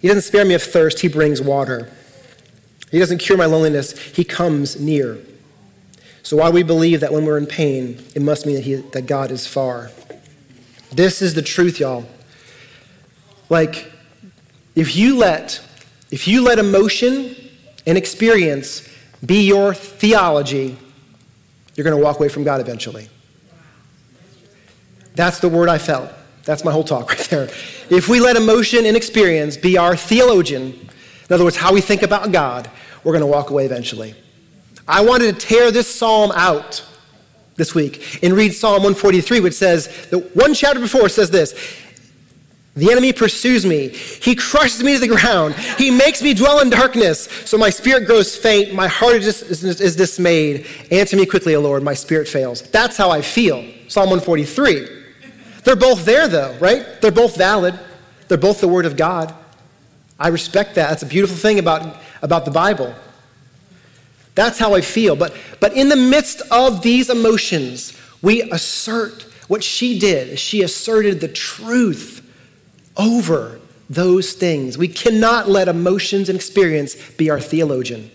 He 0.00 0.08
doesn't 0.08 0.22
spare 0.22 0.44
me 0.44 0.54
of 0.54 0.62
thirst, 0.62 1.00
He 1.00 1.08
brings 1.08 1.40
water. 1.40 1.90
He 2.90 2.98
doesn't 2.98 3.18
cure 3.18 3.38
my 3.38 3.46
loneliness, 3.46 3.98
He 3.98 4.24
comes 4.24 4.80
near. 4.80 5.18
So 6.22 6.36
while 6.36 6.52
we 6.52 6.64
believe 6.64 7.00
that 7.00 7.12
when 7.12 7.24
we're 7.24 7.38
in 7.38 7.46
pain, 7.46 8.04
it 8.16 8.20
must 8.20 8.46
mean 8.46 8.56
that, 8.56 8.64
he, 8.64 8.74
that 8.74 9.06
God 9.06 9.30
is 9.30 9.46
far. 9.46 9.92
This 10.90 11.22
is 11.22 11.34
the 11.34 11.42
truth, 11.42 11.78
y'all. 11.78 12.04
Like, 13.48 13.92
if 14.74 14.96
you 14.96 15.16
let, 15.16 15.60
if 16.10 16.26
you 16.26 16.42
let 16.42 16.58
emotion 16.58 17.36
and 17.86 17.96
experience 17.96 18.88
be 19.24 19.46
your 19.46 19.74
theology, 19.74 20.76
you're 21.74 21.84
going 21.84 21.96
to 21.96 22.02
walk 22.02 22.18
away 22.18 22.28
from 22.28 22.44
God 22.44 22.60
eventually. 22.60 23.08
That's 25.14 25.38
the 25.38 25.48
word 25.48 25.68
I 25.68 25.78
felt. 25.78 26.10
That's 26.44 26.64
my 26.64 26.72
whole 26.72 26.84
talk 26.84 27.08
right 27.10 27.18
there. 27.30 27.48
If 27.90 28.08
we 28.08 28.20
let 28.20 28.36
emotion 28.36 28.86
and 28.86 28.96
experience 28.96 29.56
be 29.56 29.78
our 29.78 29.96
theologian, 29.96 30.72
in 31.28 31.34
other 31.34 31.44
words, 31.44 31.56
how 31.56 31.72
we 31.72 31.80
think 31.80 32.02
about 32.02 32.32
God, 32.32 32.70
we're 33.02 33.12
going 33.12 33.20
to 33.20 33.26
walk 33.26 33.50
away 33.50 33.64
eventually. 33.64 34.14
I 34.86 35.04
wanted 35.04 35.38
to 35.38 35.46
tear 35.46 35.70
this 35.70 35.92
psalm 35.92 36.32
out 36.34 36.84
this 37.56 37.74
week 37.74 38.22
and 38.22 38.34
read 38.34 38.54
Psalm 38.54 38.82
143, 38.82 39.40
which 39.40 39.54
says, 39.54 40.08
the 40.10 40.18
one 40.18 40.54
chapter 40.54 40.78
before 40.78 41.08
says 41.08 41.30
this 41.30 41.54
The 42.76 42.92
enemy 42.92 43.14
pursues 43.14 43.64
me. 43.64 43.88
He 43.88 44.34
crushes 44.34 44.82
me 44.82 44.92
to 44.94 44.98
the 44.98 45.08
ground. 45.08 45.54
He 45.78 45.90
makes 45.90 46.20
me 46.20 46.34
dwell 46.34 46.60
in 46.60 46.68
darkness. 46.68 47.26
So 47.46 47.56
my 47.56 47.70
spirit 47.70 48.06
grows 48.06 48.36
faint. 48.36 48.74
My 48.74 48.86
heart 48.86 49.16
is, 49.16 49.42
is, 49.42 49.80
is 49.80 49.96
dismayed. 49.96 50.66
Answer 50.90 51.16
me 51.16 51.24
quickly, 51.24 51.54
O 51.54 51.60
Lord. 51.60 51.82
My 51.82 51.94
spirit 51.94 52.28
fails. 52.28 52.60
That's 52.60 52.98
how 52.98 53.10
I 53.10 53.22
feel. 53.22 53.64
Psalm 53.88 54.10
143. 54.10 54.88
They're 55.64 55.74
both 55.74 56.04
there, 56.04 56.28
though, 56.28 56.54
right? 56.58 57.00
They're 57.00 57.10
both 57.10 57.36
valid. 57.36 57.78
They're 58.28 58.36
both 58.36 58.60
the 58.60 58.68
Word 58.68 58.84
of 58.84 58.94
God. 58.94 59.34
I 60.18 60.28
respect 60.28 60.74
that. 60.74 60.90
That's 60.90 61.02
a 61.02 61.06
beautiful 61.06 61.36
thing 61.36 61.58
about, 61.58 61.96
about 62.20 62.44
the 62.44 62.50
Bible. 62.50 62.94
That's 64.34 64.58
how 64.58 64.74
I 64.74 64.82
feel. 64.82 65.16
But, 65.16 65.34
but 65.60 65.72
in 65.72 65.88
the 65.88 65.96
midst 65.96 66.42
of 66.50 66.82
these 66.82 67.08
emotions, 67.08 67.98
we 68.20 68.42
assert 68.42 69.22
what 69.48 69.64
she 69.64 69.98
did. 69.98 70.38
She 70.38 70.62
asserted 70.62 71.20
the 71.20 71.28
truth 71.28 72.22
over 72.96 73.60
those 73.88 74.32
things. 74.32 74.76
We 74.76 74.88
cannot 74.88 75.48
let 75.48 75.68
emotions 75.68 76.28
and 76.28 76.36
experience 76.36 76.94
be 77.12 77.30
our 77.30 77.40
theologian. 77.40 78.10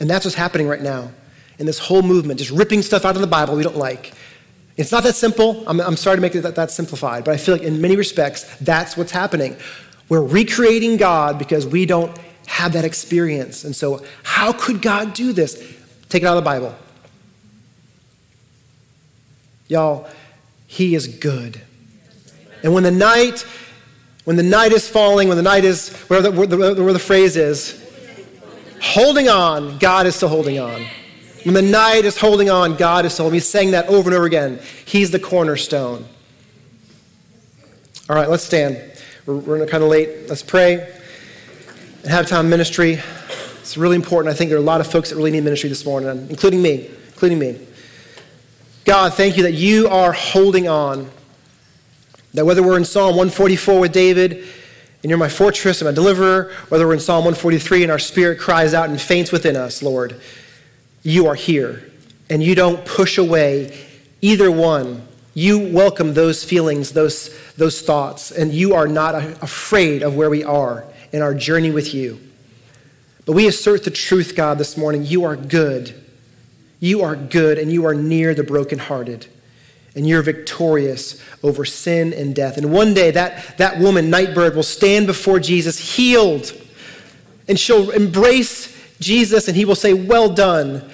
And 0.00 0.10
that's 0.10 0.24
what's 0.24 0.34
happening 0.34 0.68
right 0.68 0.82
now 0.82 1.12
in 1.58 1.66
this 1.66 1.78
whole 1.78 2.02
movement, 2.02 2.38
just 2.38 2.50
ripping 2.50 2.82
stuff 2.82 3.04
out 3.04 3.14
of 3.14 3.20
the 3.20 3.26
Bible 3.26 3.56
we 3.56 3.62
don't 3.62 3.76
like 3.76 4.14
it's 4.76 4.90
not 4.90 5.02
that 5.02 5.14
simple. 5.14 5.64
I'm, 5.66 5.80
I'm 5.80 5.96
sorry 5.96 6.16
to 6.16 6.22
make 6.22 6.34
it 6.34 6.42
that, 6.42 6.54
that 6.54 6.70
simplified, 6.70 7.24
but 7.24 7.34
I 7.34 7.36
feel 7.36 7.54
like 7.54 7.64
in 7.64 7.80
many 7.80 7.96
respects, 7.96 8.56
that's 8.56 8.96
what's 8.96 9.12
happening. 9.12 9.56
We're 10.08 10.22
recreating 10.22 10.96
God 10.96 11.38
because 11.38 11.66
we 11.66 11.86
don't 11.86 12.16
have 12.46 12.72
that 12.72 12.84
experience. 12.84 13.64
And 13.64 13.76
so, 13.76 14.04
how 14.22 14.52
could 14.52 14.82
God 14.82 15.14
do 15.14 15.32
this? 15.32 15.54
Take 16.08 16.22
it 16.22 16.26
out 16.26 16.36
of 16.36 16.42
the 16.42 16.48
Bible. 16.48 16.74
Y'all, 19.68 20.08
He 20.66 20.94
is 20.94 21.06
good. 21.06 21.60
And 22.62 22.72
when 22.74 22.82
the 22.82 22.90
night, 22.90 23.46
when 24.24 24.36
the 24.36 24.42
night 24.42 24.72
is 24.72 24.88
falling, 24.88 25.28
when 25.28 25.36
the 25.36 25.42
night 25.42 25.64
is, 25.64 25.90
where 26.08 26.22
the, 26.22 26.30
where 26.30 26.46
the, 26.46 26.56
where 26.56 26.92
the 26.92 26.98
phrase 26.98 27.36
is, 27.36 27.78
holding 28.80 29.28
on, 29.28 29.78
God 29.78 30.06
is 30.06 30.14
still 30.14 30.28
holding 30.28 30.58
on. 30.58 30.84
When 31.44 31.54
the 31.54 31.62
night 31.62 32.04
is 32.04 32.16
holding 32.16 32.50
on, 32.50 32.76
God 32.76 33.04
is 33.04 33.14
still 33.14 33.24
holding. 33.24 33.36
He's 33.36 33.48
saying 33.48 33.72
that 33.72 33.86
over 33.88 34.08
and 34.10 34.14
over 34.14 34.26
again. 34.26 34.60
He's 34.84 35.10
the 35.10 35.18
cornerstone. 35.18 36.04
All 38.08 38.16
right, 38.16 38.28
let's 38.28 38.44
stand. 38.44 38.80
We're, 39.26 39.36
we're 39.36 39.66
kind 39.66 39.82
of 39.82 39.88
late. 39.88 40.28
Let's 40.28 40.42
pray 40.42 40.74
and 42.02 42.10
have 42.10 42.28
time 42.28 42.48
ministry. 42.48 43.00
It's 43.60 43.76
really 43.76 43.96
important. 43.96 44.32
I 44.32 44.36
think 44.36 44.50
there 44.50 44.58
are 44.58 44.62
a 44.62 44.64
lot 44.64 44.80
of 44.80 44.86
folks 44.86 45.10
that 45.10 45.16
really 45.16 45.30
need 45.30 45.44
ministry 45.44 45.68
this 45.68 45.84
morning, 45.84 46.26
including 46.30 46.62
me, 46.62 46.90
including 47.08 47.38
me. 47.38 47.66
God, 48.84 49.14
thank 49.14 49.36
you 49.36 49.44
that 49.44 49.54
you 49.54 49.88
are 49.88 50.12
holding 50.12 50.68
on. 50.68 51.08
That 52.34 52.46
whether 52.46 52.62
we're 52.62 52.76
in 52.76 52.84
Psalm 52.84 53.16
144 53.16 53.80
with 53.80 53.92
David, 53.92 54.44
and 55.02 55.10
you're 55.10 55.18
my 55.18 55.28
fortress 55.28 55.80
and 55.80 55.88
my 55.88 55.94
deliverer, 55.94 56.52
whether 56.68 56.86
we're 56.86 56.94
in 56.94 57.00
Psalm 57.00 57.24
143 57.24 57.82
and 57.82 57.92
our 57.92 57.98
spirit 57.98 58.38
cries 58.38 58.72
out 58.72 58.88
and 58.88 59.00
faints 59.00 59.32
within 59.32 59.56
us, 59.56 59.82
Lord, 59.82 60.20
you 61.02 61.26
are 61.26 61.34
here 61.34 61.90
and 62.30 62.42
you 62.42 62.54
don't 62.54 62.84
push 62.86 63.18
away 63.18 63.76
either 64.20 64.50
one. 64.50 65.06
You 65.34 65.58
welcome 65.72 66.14
those 66.14 66.44
feelings, 66.44 66.92
those, 66.92 67.36
those 67.56 67.82
thoughts, 67.82 68.30
and 68.30 68.52
you 68.52 68.74
are 68.74 68.86
not 68.86 69.14
afraid 69.42 70.02
of 70.02 70.14
where 70.14 70.30
we 70.30 70.44
are 70.44 70.84
in 71.10 71.20
our 71.20 71.34
journey 71.34 71.70
with 71.70 71.92
you. 71.92 72.20
But 73.24 73.32
we 73.32 73.46
assert 73.46 73.84
the 73.84 73.90
truth, 73.90 74.34
God, 74.36 74.58
this 74.58 74.76
morning. 74.76 75.04
You 75.04 75.24
are 75.24 75.36
good. 75.36 75.94
You 76.80 77.02
are 77.02 77.16
good, 77.16 77.58
and 77.58 77.72
you 77.72 77.86
are 77.86 77.94
near 77.94 78.34
the 78.34 78.44
brokenhearted. 78.44 79.26
And 79.94 80.06
you're 80.06 80.22
victorious 80.22 81.22
over 81.42 81.64
sin 81.64 82.14
and 82.14 82.34
death. 82.34 82.56
And 82.56 82.72
one 82.72 82.94
day, 82.94 83.10
that, 83.10 83.58
that 83.58 83.78
woman, 83.78 84.10
Nightbirde, 84.10 84.54
will 84.54 84.62
stand 84.62 85.06
before 85.06 85.38
Jesus 85.38 85.96
healed. 85.96 86.52
And 87.46 87.58
she'll 87.58 87.90
embrace 87.90 88.72
Jesus, 89.00 89.48
and 89.48 89.56
he 89.56 89.64
will 89.64 89.74
say, 89.74 89.92
Well 89.92 90.32
done. 90.32 90.90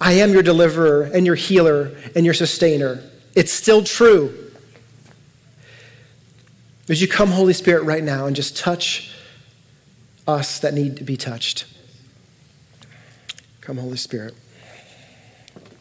I 0.00 0.12
am 0.12 0.32
your 0.32 0.42
deliverer 0.42 1.10
and 1.12 1.26
your 1.26 1.34
healer 1.34 1.94
and 2.16 2.24
your 2.24 2.34
sustainer. 2.34 3.02
It's 3.34 3.52
still 3.52 3.84
true. 3.84 4.50
Would 6.88 7.00
you 7.00 7.06
come, 7.06 7.28
Holy 7.30 7.52
Spirit, 7.52 7.84
right 7.84 8.02
now 8.02 8.26
and 8.26 8.34
just 8.34 8.56
touch 8.56 9.12
us 10.26 10.58
that 10.60 10.74
need 10.74 10.96
to 10.96 11.04
be 11.04 11.16
touched? 11.16 11.66
Come, 13.60 13.76
Holy 13.76 13.98
Spirit. 13.98 14.34